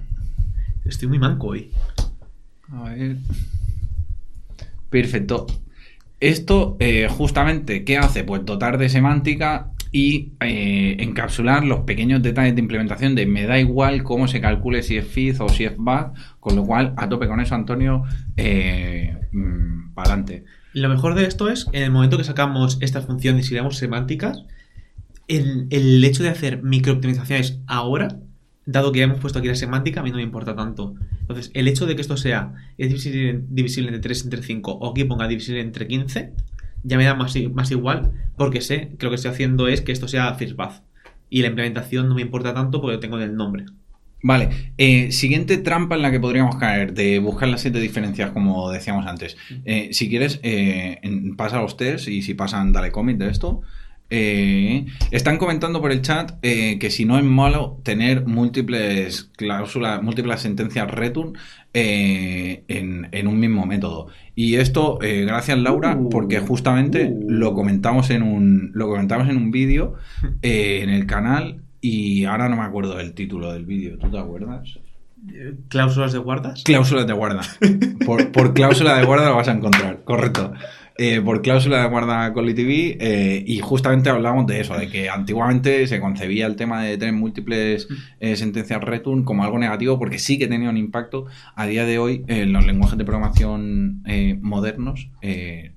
[0.84, 1.70] Estoy muy manco hoy.
[2.72, 3.16] A ver.
[4.90, 5.46] Perfecto.
[6.20, 8.24] Esto, eh, justamente, ¿qué hace?
[8.24, 13.58] Pues dotar de semántica y eh, encapsular los pequeños detalles de implementación de me da
[13.58, 17.08] igual cómo se calcule si es fizz o si es bad, con lo cual, a
[17.08, 18.02] tope con eso, Antonio,
[18.36, 19.16] eh,
[19.94, 20.44] para adelante.
[20.78, 23.78] Lo mejor de esto es, en el momento que sacamos estas funciones y le damos
[23.78, 24.44] semánticas,
[25.26, 28.20] el, hecho de hacer microoptimizaciones ahora,
[28.64, 30.94] dado que ya hemos puesto aquí la semántica, a mí no me importa tanto.
[31.20, 35.26] Entonces, el hecho de que esto sea divisible, entre 3 entre 5 o aquí ponga
[35.26, 36.32] divisible entre 15,
[36.84, 40.06] ya me da más, igual, porque sé que lo que estoy haciendo es que esto
[40.06, 40.82] sea first path.
[41.28, 43.66] Y la implementación no me importa tanto porque lo tengo en el nombre.
[44.22, 44.48] Vale,
[44.78, 49.06] eh, siguiente trampa en la que podríamos caer, de buscar las siete diferencias, como decíamos
[49.06, 49.36] antes.
[49.64, 53.60] Eh, si quieres, eh, en- pasa los test y si pasan, dale commit de esto.
[54.10, 60.02] Eh, están comentando por el chat eh, que si no es malo tener múltiples cláusulas,
[60.02, 61.34] múltiples sentencias return
[61.74, 64.08] eh, en, en un mismo método.
[64.34, 66.08] Y esto, eh, gracias Laura, Uh.
[66.08, 67.26] porque justamente Uh.
[67.30, 69.94] lo comentamos en un, lo comentamos en un vídeo
[70.42, 73.98] en el canal y ahora no me acuerdo del título del vídeo.
[73.98, 74.78] ¿Tú te acuerdas?
[75.68, 76.62] ¿Cláusulas de guardas?
[76.62, 77.42] Cláusulas de guarda.
[78.06, 80.52] Por, por cláusula de guarda lo vas a encontrar, correcto.
[81.00, 85.08] Eh, por cláusula de guarda con TV eh, y justamente hablábamos de eso, de que
[85.08, 87.86] antiguamente se concebía el tema de tener múltiples
[88.18, 91.26] eh, sentencias return como algo negativo porque sí que tenía un impacto.
[91.54, 94.02] A día de hoy, en los lenguajes de programación
[94.42, 95.08] modernos,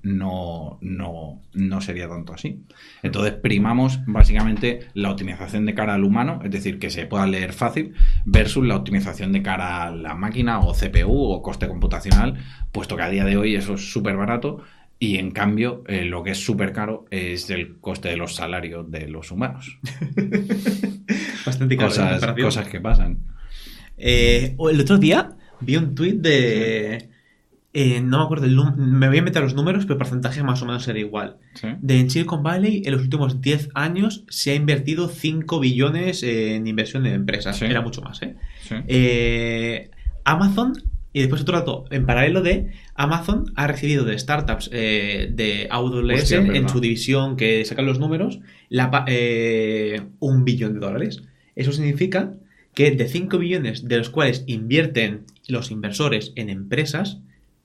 [0.02, 2.64] no, no, no sería tanto así.
[3.04, 7.52] Entonces primamos básicamente la optimización de cara al humano, es decir, que se pueda leer
[7.52, 7.94] fácil,
[8.24, 12.38] versus la optimización de cara a la máquina o CPU o coste computacional,
[12.72, 14.64] puesto que a día de hoy eso es súper barato
[15.02, 18.88] y en cambio eh, lo que es súper caro es el coste de los salarios
[18.88, 19.80] de los humanos.
[21.44, 23.18] Bastante caro la Cosas, cosas que pasan.
[23.98, 27.08] Eh, el otro día vi un tuit de.
[27.72, 30.62] eh, no me acuerdo el Me voy a meter los números, pero el porcentaje más
[30.62, 31.38] o menos era igual.
[31.54, 31.66] ¿Sí?
[31.80, 36.64] De en Silicon Valley, en los últimos 10 años se ha invertido 5 billones en
[36.68, 37.56] inversión en empresas.
[37.56, 37.64] Sí.
[37.64, 38.36] Era mucho más, ¿eh?
[38.68, 38.76] Sí.
[38.86, 39.90] Eh,
[40.22, 40.74] Amazon,
[41.12, 46.22] y después otro dato, en paralelo de Amazon ha recibido de startups eh, de AWS
[46.22, 51.22] Hostia, en su división que sacan los números la eh, un billón de dólares.
[51.54, 52.32] Eso significa
[52.74, 57.20] que de 5 billones de los cuales invierten los inversores en empresas,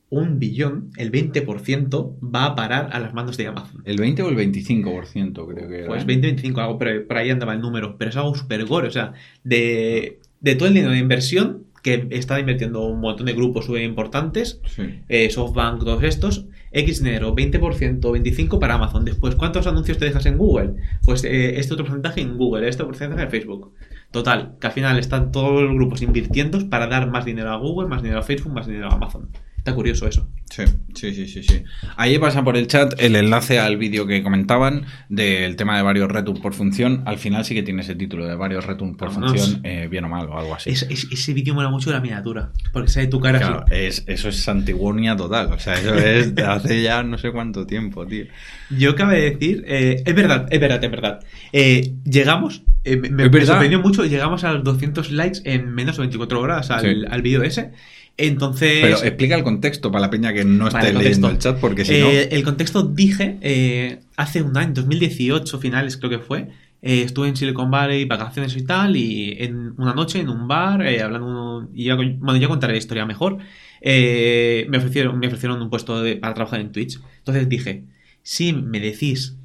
[0.10, 3.82] un billón, el 20%, va a parar a las manos de Amazon.
[3.86, 5.88] El 20 o el 25% creo que era.
[5.88, 6.06] Pues ¿eh?
[6.06, 7.98] 20, 25, algo, pero por ahí andaba el número.
[7.98, 8.88] Pero es algo súper gore.
[8.88, 13.34] O sea, de, de todo el dinero de inversión que está invirtiendo un montón de
[13.34, 15.02] grupos súper importantes, Sí.
[15.08, 19.06] eh, SoftBank, todos estos, X dinero, 20%, 25% para Amazon.
[19.06, 20.74] Después, ¿cuántos anuncios te dejas en Google?
[21.04, 23.72] Pues eh, este otro porcentaje en Google, este porcentaje en Facebook.
[24.12, 27.88] Total, que al final están todos los grupos invirtiendo para dar más dinero a Google,
[27.88, 29.30] más dinero a Facebook, más dinero a Amazon.
[29.58, 30.28] Está curioso eso.
[30.50, 30.64] Sí,
[30.96, 31.64] Sí, sí, sí, sí.
[31.98, 36.10] Ahí pasa por el chat el enlace al vídeo que comentaban del tema de varios
[36.10, 37.04] returns por función.
[37.06, 39.32] Al final sí que tiene ese título de varios returns por Vámonos.
[39.40, 40.70] función, eh, bien o mal o algo así.
[40.72, 42.52] Es- es- ese vídeo mola mucho la miniatura.
[42.74, 45.52] Porque sale tu cara Claro, es, eso es Antiguonia total.
[45.52, 48.26] O sea, eso es de hace ya no sé cuánto tiempo, tío.
[48.72, 51.20] Yo cabe decir, eh, es verdad, es verdad, es verdad.
[51.54, 53.48] Eh, llegamos, me, me verdad.
[53.48, 57.02] sorprendió mucho, llegamos a los 200 likes en menos de 24 horas al, Sí.
[57.08, 57.72] al vídeo ese.
[58.20, 61.50] Entonces, Pero explica el contexto para la peña que no esté Vale, leyendo contexto.
[61.50, 66.10] el chat, porque si eh, el contexto dije, eh, hace un año, 2018 finales creo
[66.10, 66.50] que fue,
[66.82, 70.86] eh, estuve en Silicon Valley, vacaciones y tal, y en una noche en un bar,
[70.86, 73.38] eh, hablando, y ya, bueno, ya contaré la historia mejor,
[73.82, 77.00] eh, me, ofrecieron, me ofrecieron un puesto de- para trabajar en Twitch.
[77.20, 77.84] Entonces dije,
[78.24, 79.36] si me decís,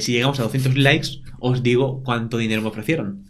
[0.00, 3.24] si llegamos a 200 likes, os digo cuánto dinero me ofrecieron.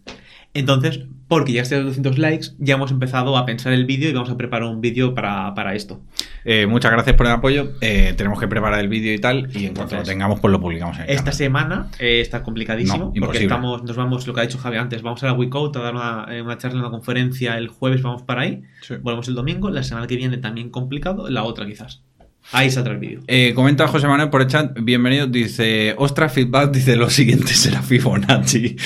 [0.53, 4.13] Entonces, porque ya a los 200 likes, ya hemos empezado a pensar el vídeo y
[4.13, 6.01] vamos a preparar un vídeo para, para esto.
[6.45, 7.71] Eh, muchas gracias por el apoyo.
[7.81, 9.49] Eh, tenemos que preparar el vídeo y tal.
[9.57, 11.35] Y en cuanto lo tengamos, pues lo publicamos en el Esta canal.
[11.35, 13.45] semana eh, está complicadísimo No, porque imposible.
[13.47, 15.95] estamos, nos vamos, lo que ha dicho Javi antes, vamos a la WeCode a dar
[15.95, 18.95] una, una charla, una conferencia el jueves, vamos para ahí, Sí.
[19.01, 22.03] volvemos el domingo, la semana que viene también complicado, la otra quizás.
[22.53, 23.21] Ahí saldrá el vídeo.
[23.29, 27.81] Eh, comenta José Manuel por el chat, bienvenido, dice, ostras, feedback, dice lo siguiente será
[27.81, 28.77] Fibonacci.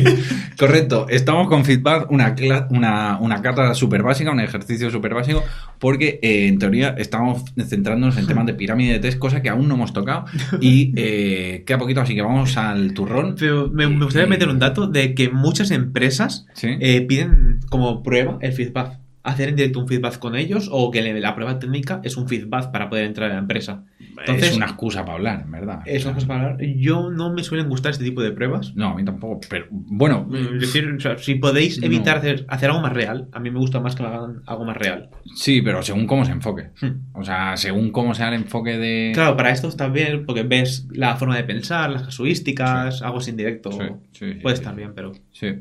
[0.58, 2.34] Correcto, estamos con feedback, una,
[2.70, 5.44] una, una carta súper básica, un ejercicio súper básico,
[5.78, 9.68] porque eh, en teoría estamos centrándonos en temas de pirámide de test, cosa que aún
[9.68, 10.24] no hemos tocado,
[10.62, 13.34] y eh, queda poquito, así que vamos al turrón.
[13.38, 16.68] Pero me, me gustaría Y- meter un dato de que muchas empresas ¿Sí?
[16.80, 18.98] eh, piden como prueba el feedback.
[19.22, 22.70] Hacer en directo un feedback con ellos o que la prueba técnica es un feedback
[22.70, 23.84] para poder entrar a la empresa.
[24.18, 25.80] Entonces, es una excusa para hablar, en verdad.
[25.86, 26.66] es una cosa para hablar.
[26.76, 28.74] Yo no me suelen gustar este tipo de pruebas.
[28.76, 31.86] No, a mí tampoco, pero bueno, Es decir, o sea, si podéis No.
[31.86, 34.76] evitar hacer, hacer algo más real, a mí me gusta más que hagan algo más
[34.76, 35.08] real.
[35.34, 36.68] sí, pero según cómo se enfoque.
[36.80, 37.00] Hmm.
[37.14, 39.12] O sea, según cómo sea el enfoque de...
[39.14, 43.36] Claro, para esto está bien porque ves la forma de pensar, las casuísticas, algo sin
[43.36, 43.70] directo.
[44.12, 45.12] Sí, Puede estar bien, pero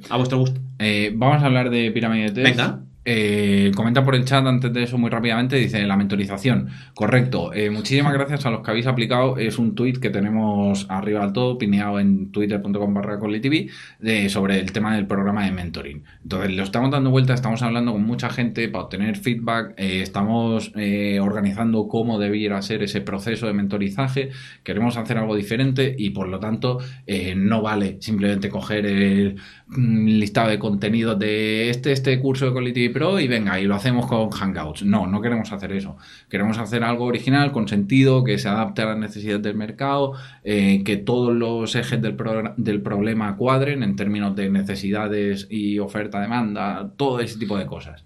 [0.09, 0.59] a vuestro gusto.
[0.79, 2.57] Eh, vamos a hablar de pirámide de test.
[2.57, 2.81] Venga.
[3.05, 6.69] Eh, comenta por el chat antes de eso muy rápidamente, dice la mentorización.
[6.93, 7.53] Correcto.
[7.53, 9.37] Eh, muchísimas gracias a los que habéis aplicado.
[9.37, 13.17] Es un tweet que tenemos arriba al todo, pineado en twitter.com barra
[13.99, 16.03] de- sobre el tema del programa de mentoring.
[16.23, 20.71] Entonces lo estamos dando vuelta, estamos hablando con mucha gente para obtener feedback, eh, estamos
[20.75, 24.29] eh, organizando cómo debiera ser ese proceso de mentorizaje,
[24.63, 29.35] queremos hacer algo diferente y por lo tanto eh, no vale simplemente coger el
[29.67, 32.53] mm, listado de contenidos de este, este curso de
[32.89, 34.83] Pro y venga, y lo hacemos con Hangouts.
[34.83, 35.97] No, no queremos hacer eso.
[36.29, 40.13] Queremos hacer algo original, con sentido, que se adapte a las necesidades del mercado,
[40.43, 42.17] eh, que todos los ejes del,
[42.57, 48.03] del problema cuadren en términos de necesidades y oferta-demanda, todo ese tipo de cosas.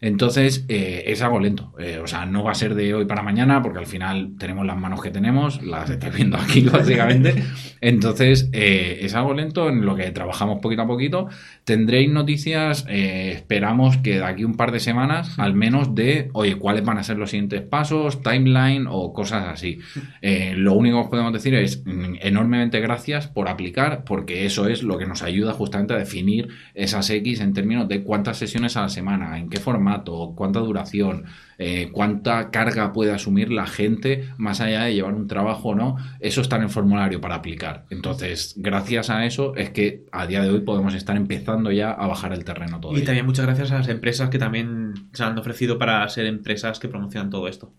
[0.00, 1.72] Entonces, eh, es algo lento.
[1.78, 4.66] Eh, o sea, no va a ser de hoy para mañana, porque al final tenemos
[4.66, 7.42] las manos que tenemos, las estáis viendo aquí, básicamente.
[7.80, 11.28] Entonces, es algo lento en lo que trabajamos poquito a poquito.
[11.66, 16.54] Tendréis noticias, eh, esperamos que de aquí un par de semanas, al menos de, oye,
[16.54, 19.80] cuáles van a ser los siguientes pasos, timeline o cosas así.
[20.22, 24.68] Eh, lo único que os podemos decir es mm, enormemente gracias por aplicar, porque eso
[24.68, 28.76] es lo que nos ayuda justamente a definir esas X en términos de cuántas sesiones
[28.76, 31.24] a la semana, en qué formato, cuánta duración,
[31.58, 35.96] eh, cuánta carga puede asumir la gente más allá de llevar un trabajo o no.
[36.20, 37.86] Eso está en el formulario para aplicar.
[37.90, 42.06] Entonces, gracias a eso es que a día de hoy podemos estar empezando ya a
[42.06, 42.96] bajar el terreno todo.
[42.96, 46.78] Y también muchas gracias a las empresas que también se han ofrecido para ser empresas
[46.78, 47.72] que promocionan todo esto.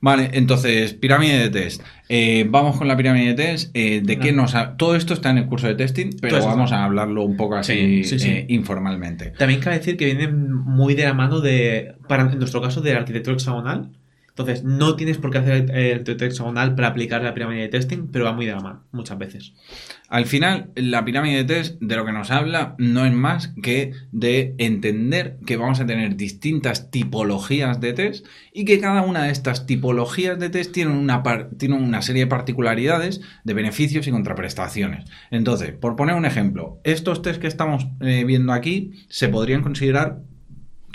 [0.00, 1.82] Vale, entonces, pirámide de test.
[2.08, 3.70] Eh, vamos con la pirámide de test.
[3.74, 4.42] Eh, ¿De qué No.
[4.42, 7.36] nos ha- Todo esto está en el curso de testing, pero vamos a hablarlo un
[7.36, 8.28] poco así Sí, sí, sí.
[8.30, 9.30] eh, informalmente.
[9.38, 12.92] También cabe decir que viene muy de la mano de, para, en nuestro caso, de
[12.92, 13.90] la arquitectura hexagonal.
[14.36, 18.08] Entonces, no tienes por qué hacer el arquitectura hexagonal para aplicar la pirámide de testing,
[18.10, 19.52] pero va muy de la mano, muchas veces.
[20.08, 23.92] Al final, la pirámide de test de lo que nos habla no es más que
[24.10, 29.30] de entender que vamos a tener distintas tipologías de test y que cada una de
[29.30, 31.22] estas tipologías de test tiene una,
[31.56, 35.08] tiene una serie de particularidades, de beneficios y contraprestaciones.
[35.30, 40.22] Entonces, por poner un ejemplo, estos test que estamos eh, viendo aquí se podrían considerar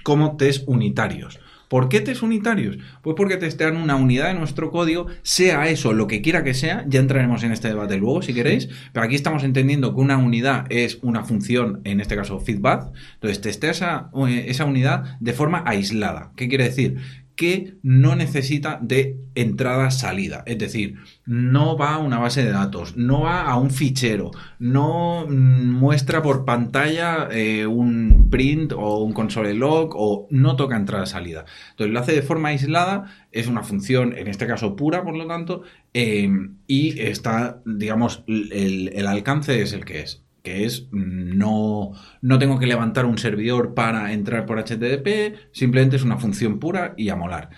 [0.04, 1.40] como test unitarios.
[1.70, 2.80] ¿Por qué test unitarios?
[3.04, 6.84] Pues porque testean una unidad de nuestro código, sea eso lo que quiera que sea,
[6.88, 10.66] ya entraremos en este debate luego si queréis, pero aquí estamos entendiendo que una unidad
[10.70, 15.64] es una función, en este caso feedback, entonces testea esa, eh, esa unidad de forma
[15.66, 16.32] aislada.
[16.36, 16.98] ¿Qué quiere decir?
[17.40, 20.44] Que no necesita de entrada-salida.
[20.46, 25.26] Es decir, no va a una base de datos, no va a un fichero, no
[25.26, 31.46] mm, muestra por pantalla eh, un print o un console log o no toca entrada-salida.
[31.70, 35.26] Entonces lo hace de forma aislada, es una función, en este caso pura, por lo
[35.26, 35.62] tanto,
[35.94, 36.30] eh,
[36.68, 42.40] y está, digamos, el, el alcance es el que es que es mm, no, no
[42.40, 47.10] tengo que levantar un servidor para entrar por HTTP, simplemente es una función pura y
[47.10, 47.50] a molar.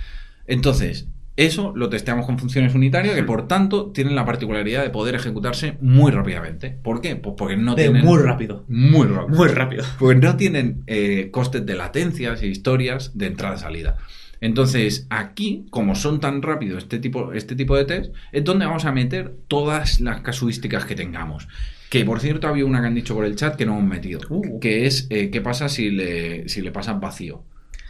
[0.47, 1.07] Entonces,
[1.37, 5.77] eso lo testeamos con funciones unitarias que por tanto tienen la particularidad de poder ejecutarse
[5.81, 6.69] muy rápidamente.
[6.69, 7.15] ¿Por qué?
[7.15, 8.05] Pues porque no De tienen...
[8.05, 8.65] muy rápido.
[8.67, 9.37] Muy rápido.
[9.37, 9.85] Muy rápido.
[9.97, 13.97] Porque no tienen eh, costes de latencias y historias de entrada-salida.
[14.41, 18.85] Entonces, aquí, como son tan rápidos este tipo, este tipo de test, es donde vamos
[18.85, 21.47] a meter todas las casuísticas que tengamos.
[21.91, 24.21] Que por cierto, había una que han dicho por el chat que no hemos metido.
[24.29, 24.59] Uh.
[24.61, 27.43] Que es eh, qué pasa si le, si le pasan vacío.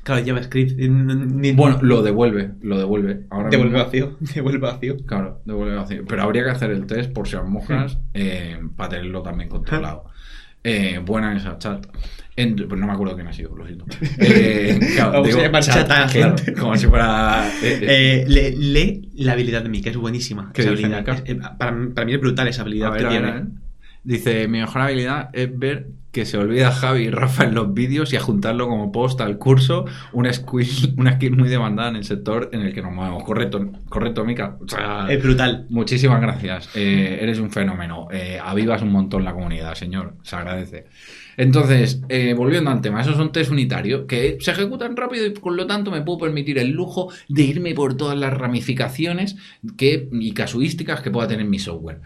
[0.03, 0.79] Claro, JavaScript.
[0.79, 3.21] ni- Bueno, lo devuelve, lo devuelve.
[3.29, 4.17] Ahora devuelve mismo- vacío.
[4.33, 4.97] Devuelve vacío.
[5.05, 6.03] Claro, devuelve vacío.
[6.07, 10.05] Pero habría que hacer el test por si las moscas eh, para tenerlo también controlado.
[10.63, 11.85] Eh, buena esa chat.
[12.35, 13.85] En- pues no me acuerdo quién ha sido, lo siento.
[14.17, 17.47] Eh, claro, Vamos a digo, llamar chat claro, como si fuera.
[17.63, 20.51] eh, le- lee la habilidad de es buenísima.
[20.53, 21.01] ¿Qué esa dice habilidad.
[21.01, 21.13] Mika?
[21.13, 23.61] Es- eh, para, para mí es brutal esa a habilidad ver, que a ver, tiene.
[24.03, 24.07] A.
[24.07, 28.11] Dice: Mi mejor habilidad es ver que se olvida Javi y Rafa en los vídeos
[28.11, 29.85] y adjuntarlo como post al curso.
[30.11, 33.23] Una skill, una skill muy demandada en el sector en el que nos movemos.
[33.23, 34.23] Correcto, correcto.
[34.23, 35.65] O sea, Es brutal.
[35.69, 36.69] Muchísimas gracias.
[36.75, 38.07] Eh, eres un fenómeno.
[38.11, 40.15] Eh, avivas un montón la comunidad, señor.
[40.23, 40.85] Se agradece.
[41.37, 45.53] Entonces, eh, volviendo al tema, esos son test unitarios que se ejecutan rápido y por
[45.53, 49.37] lo tanto me puedo permitir el lujo de irme por todas las ramificaciones
[49.77, 52.01] que, y casuísticas que pueda tener mi software.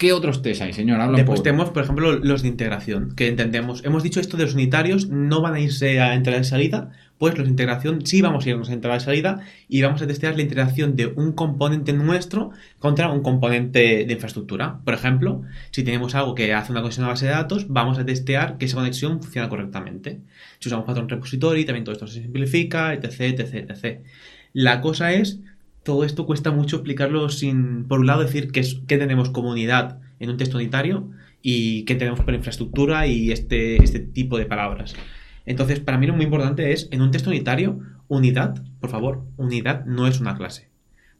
[0.00, 0.98] ¿Qué otros test hay, señor?
[0.98, 3.84] Habla Después tenemos, por ejemplo, los de integración, que entendemos.
[3.84, 7.36] Hemos dicho esto de los unitarios, no van a irse a entrada y salida, pues
[7.36, 10.36] los de integración sí vamos a irnos a entrada y salida y vamos a testear
[10.36, 14.80] la integración de un componente nuestro contra un componente de infraestructura.
[14.86, 18.06] Por ejemplo, si tenemos algo que hace una conexión a base de datos, vamos a
[18.06, 20.20] testear que esa conexión funciona correctamente.
[20.60, 24.00] Si usamos Pattern Repository, también todo esto se simplifica, etc, etc, etc.
[24.54, 25.40] La cosa es,
[25.82, 29.98] todo esto cuesta mucho explicarlo sin, por un lado, decir que, es, que tenemos comunidad
[30.18, 31.10] en un texto unitario
[31.42, 34.94] y qué tenemos por infraestructura y este, este tipo de palabras.
[35.46, 39.84] Entonces, para mí lo muy importante es, en un texto unitario, unidad, por favor, unidad
[39.86, 40.68] no es una clase.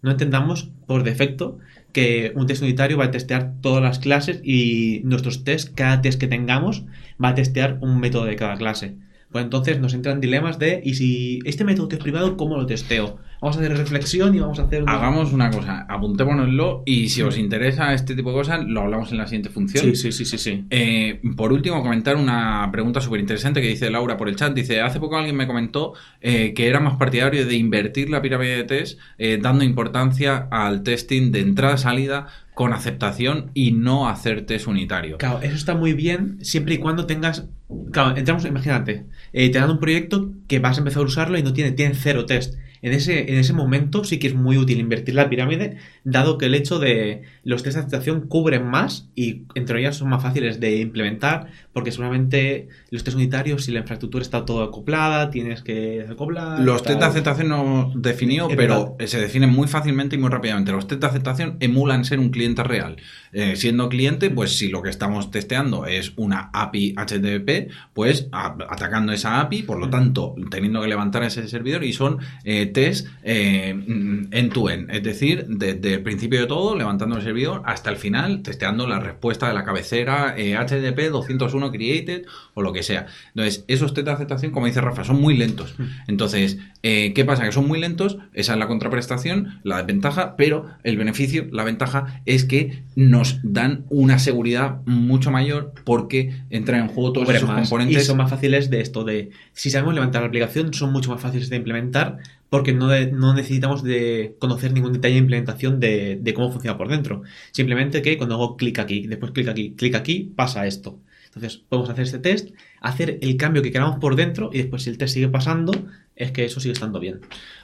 [0.02, 1.58] No entendamos por defecto
[1.92, 6.20] que un test unitario va a testear todas las clases y nuestros tests, cada test
[6.20, 6.84] que tengamos,
[7.22, 8.96] va a testear un método de cada clase.
[9.30, 13.18] Pues entonces nos entran dilemas de, ¿y si este método es privado, cómo lo testeo?
[13.40, 14.84] Vamos a hacer reflexión y vamos a hacer...
[14.86, 19.18] Hagamos una cosa, apuntémonoslo y si os interesa este tipo de cosas, lo hablamos en
[19.18, 19.84] la siguiente función.
[19.84, 20.64] Sí, sí, sí, sí, sí.
[20.68, 24.52] Eh, por último, comentar una pregunta súper interesante que dice Laura por el chat.
[24.52, 28.56] Dice, hace poco alguien me comentó eh, que era más partidario de invertir la pirámide
[28.56, 32.26] de test eh, dando importancia al testing de entrada-salida
[32.60, 35.16] con aceptación y no hacer test unitario.
[35.16, 37.46] Claro, eso está muy bien siempre y cuando tengas.
[37.90, 41.42] Claro, entramos, imagínate, eh, te dan un proyecto que vas a empezar a usarlo y
[41.42, 42.56] no tiene, tiene cero test.
[42.82, 46.46] En ese, en ese momento sí que es muy útil invertir la pirámide, dado que
[46.46, 50.60] el hecho de los test de aceptación cubren más y entre ellas son más fáciles
[50.60, 56.04] de implementar, porque seguramente los test unitarios, si la infraestructura está todo acoplada, tienes que
[56.10, 56.60] acoplar.
[56.60, 59.06] Los test de aceptación no definió, Es pero verdad.
[59.06, 60.72] se definen muy fácilmente y muy rápidamente.
[60.72, 62.96] Los test de aceptación emulan ser un cliente real.
[63.32, 68.56] Eh, siendo cliente, pues si lo que estamos testeando es una API HTTP, pues a-
[68.68, 73.06] atacando esa API, por lo tanto, teniendo que levantar ese servidor y son eh, test
[73.22, 77.96] eh, mm, end-to-end, es decir, desde el principio de todo, levantando el servidor hasta el
[77.96, 83.06] final, testeando la respuesta de la cabecera eh, HTTP 201 created o lo que sea.
[83.34, 85.74] Entonces, esos test de aceptación, como dice Rafa, son muy lentos.
[86.08, 87.44] Entonces, eh, ¿qué pasa?
[87.44, 92.22] Que son muy lentos, esa es la contraprestación, la desventaja, pero el beneficio, la ventaja
[92.24, 97.68] es que nos dan una seguridad mucho mayor porque entran en juego todos esos más.
[97.68, 98.02] componentes.
[98.02, 101.20] Y son más fáciles de esto, de si sabemos levantar la aplicación, son mucho más
[101.20, 106.18] fáciles de implementar porque no, de- no necesitamos de conocer ningún detalle de implementación de,
[106.20, 107.22] de cómo funciona por dentro.
[107.52, 110.98] Simplemente que cuando hago clic aquí, después clic aquí, clic aquí, pasa esto.
[111.34, 112.50] Entonces podemos hacer este test,
[112.80, 115.72] hacer el cambio que queramos por dentro y después si el test sigue pasando,
[116.20, 117.20] es que eso sigue estando bien.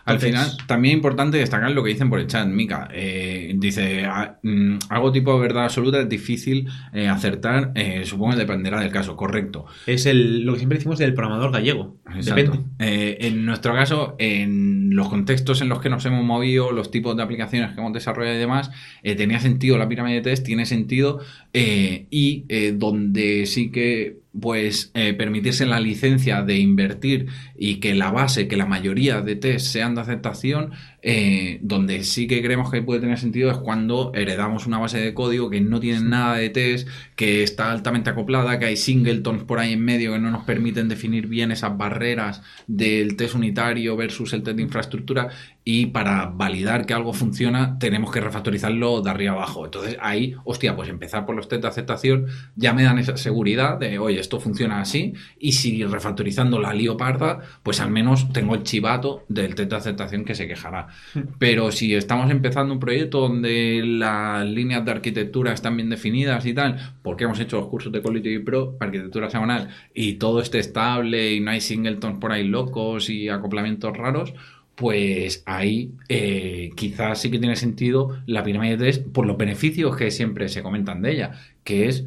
[0.07, 2.47] Al final, también es importante destacar lo que dicen por el chat.
[2.47, 8.03] Mika eh, dice: "Ah, mm, algo tipo de verdad absoluta es difícil eh, acertar, eh,
[8.05, 9.67] supongo que dependerá del caso, correcto.
[9.87, 11.97] es el, lo que siempre decimos del programador gallego.
[12.15, 12.53] Exacto.
[12.79, 13.17] Depende.
[13.27, 17.23] En nuestro caso, en los contextos en los que nos hemos movido, los tipos de
[17.23, 18.71] aplicaciones que hemos desarrollado y demás,
[19.03, 21.21] tenía sentido la pirámide de test, tiene sentido,
[21.53, 22.45] y
[22.75, 27.27] donde sí que pues eh, permitirse la licencia de invertir
[27.57, 30.73] y que la base, que la mayoría de test sean de aceptación,
[31.09, 35.15] eh, donde sí que creemos que puede tener sentido es cuando heredamos una base de
[35.15, 39.61] código que no tiene nada de test, que está altamente acoplada, que hay singletons por
[39.61, 44.33] ahí en medio que no nos permiten definir bien esas barreras del test unitario versus
[44.33, 45.29] el test de infraestructura
[45.63, 49.65] y para validar que algo funciona tenemos que refactorizarlo de arriba abajo.
[49.65, 52.27] Entonces ahí, hostia, pues empezar por los test de aceptación
[52.57, 56.97] ya me dan esa seguridad de, oye, esto funciona así y si refactorizando la lío
[56.97, 60.89] parda, pues al menos tengo el chivato del test de aceptación que se quejará.
[61.39, 66.55] Pero si estamos empezando un proyecto donde las líneas de arquitectura están bien definidas y
[66.55, 71.35] tal, porque hemos hecho los cursos de Quality Pro, arquitectura semanal, y todo esté estable
[71.35, 74.35] y no hay singletons por ahí locos y acoplamientos raros,
[74.75, 79.97] pues ahí eh, quizás sí que tiene sentido la pirámide de test por los beneficios
[79.97, 81.33] que siempre se comentan de ella,
[81.65, 82.05] que es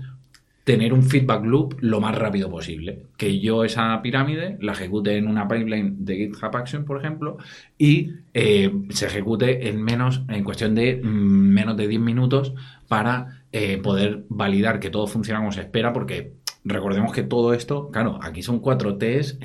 [0.64, 3.08] tener un feedback loop lo más rápido posible.
[3.18, 7.38] Que yo esa pirámide la ejecute en una pipeline de GitHub Action, por ejemplo,
[7.78, 12.54] y eh, se ejecute en menos, en cuestión de mm, menos de 10 minutos
[12.88, 16.34] para eh, poder validar que todo funciona como se espera, porque
[16.64, 19.40] recordemos que todo esto, claro, aquí son cuatro T's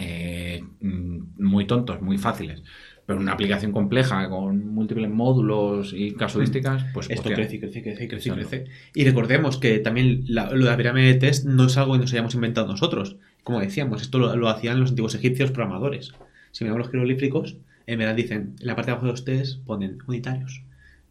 [0.80, 2.62] mm, muy tontos, muy fáciles.
[3.06, 8.08] Pero una aplicación compleja con múltiples módulos y casuísticas, pues Esto hostia, crece, crece, crece,
[8.08, 8.48] crece, Exacto.
[8.48, 8.70] crece.
[8.94, 11.98] Y recordemos que también la- lo de la pirámide de test no es algo que
[11.98, 13.16] nos hayamos inventado nosotros.
[13.42, 16.12] Como decíamos, esto lo, lo hacían los antiguos egipcios programadores.
[16.52, 19.62] Si miramos los jeroglíficos, en verdad dicen, en la parte de abajo de los test
[19.66, 20.62] ponen unitarios,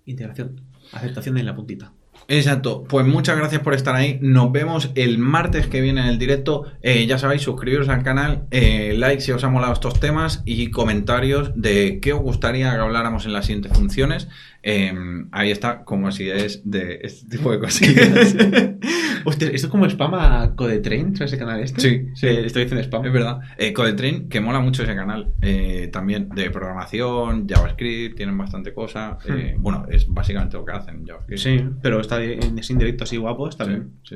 [0.07, 0.61] integración,
[0.93, 1.93] aceptación en la puntita.
[2.27, 4.17] Exacto, pues muchas gracias por estar ahí.
[4.21, 6.65] Nos vemos el martes que viene en el directo.
[6.81, 10.69] Eh, ya sabéis, suscribiros al canal, eh, like si os han molado estos temas y
[10.71, 14.27] comentarios de qué os gustaría que habláramos en las siguientes funciones.
[14.65, 14.93] Eh,
[15.33, 18.35] ahí está, como si es de este tipo de cosillas.
[19.25, 21.81] Hostia, esto es como spam a Codetrain, ¿sabes ese canal este?
[21.81, 22.27] Sí, sí.
[22.27, 23.05] Eh, estoy diciendo spam.
[23.05, 23.39] Es verdad.
[23.57, 25.33] Eh, Codetrain, que mola mucho ese canal.
[25.41, 29.17] eh, también de programación, JavaScript, tienen bastante cosa.
[29.27, 31.41] eh, Bueno, es básicamente lo que hacen JavaScript.
[31.41, 33.91] Sí, pero está en ese indirecto así guapo, está Sí, bien.
[34.03, 34.15] sí.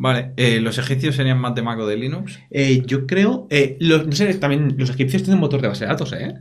[0.00, 2.38] Vale, eh, ¿los egipcios serían más de Mac o de Linux?
[2.50, 5.88] Eh, yo creo, eh, los, no sé, también los egipcios tienen motor de base de
[5.90, 6.34] datos, ¿eh?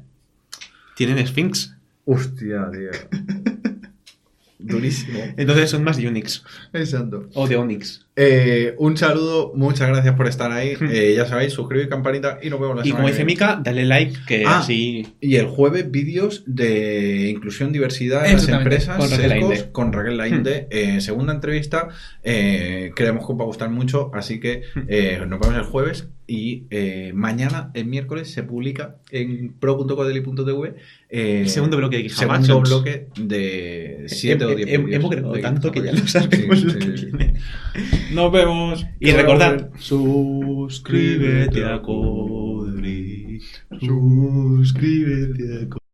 [0.96, 1.76] Tienen Sphinx.
[2.06, 2.92] Hostia, tío.
[4.60, 5.20] Durísimo.
[5.38, 6.44] Entonces son más de Unix
[6.74, 7.30] Exacto.
[7.36, 8.07] o de Onyx.
[8.20, 10.74] Eh, un saludo, muchas gracias por estar ahí.
[10.92, 13.24] Eh, ya sabéis, suscribir, campanita y nos vemos la Y como dice.
[13.24, 15.06] Mika, dale like, que Ah, así.
[15.22, 19.72] Y el jueves vídeos de inclusión, diversidad en las empresas, con Raquel sesgos, Lainde.
[19.72, 20.68] con Raquel Lainde.
[20.72, 21.90] Eh, segunda entrevista,
[22.24, 26.64] eh, creemos que os va a gustar mucho, así que nos vemos el jueves y
[27.14, 30.74] mañana, el miércoles, se publica en pro.codeli.tv
[31.10, 35.42] El segundo bloque de segundo bloque de 7 o 10 Hem- hem- vídeos Hemos de
[35.42, 37.06] tanto que ya lo sabemos Sí, lo sí, que sí.
[37.06, 37.34] viene.
[38.12, 38.86] Nos vemos.
[39.00, 43.40] Y recordad, suscríbete a Codri.
[43.80, 45.78] Suscríbete a Codri.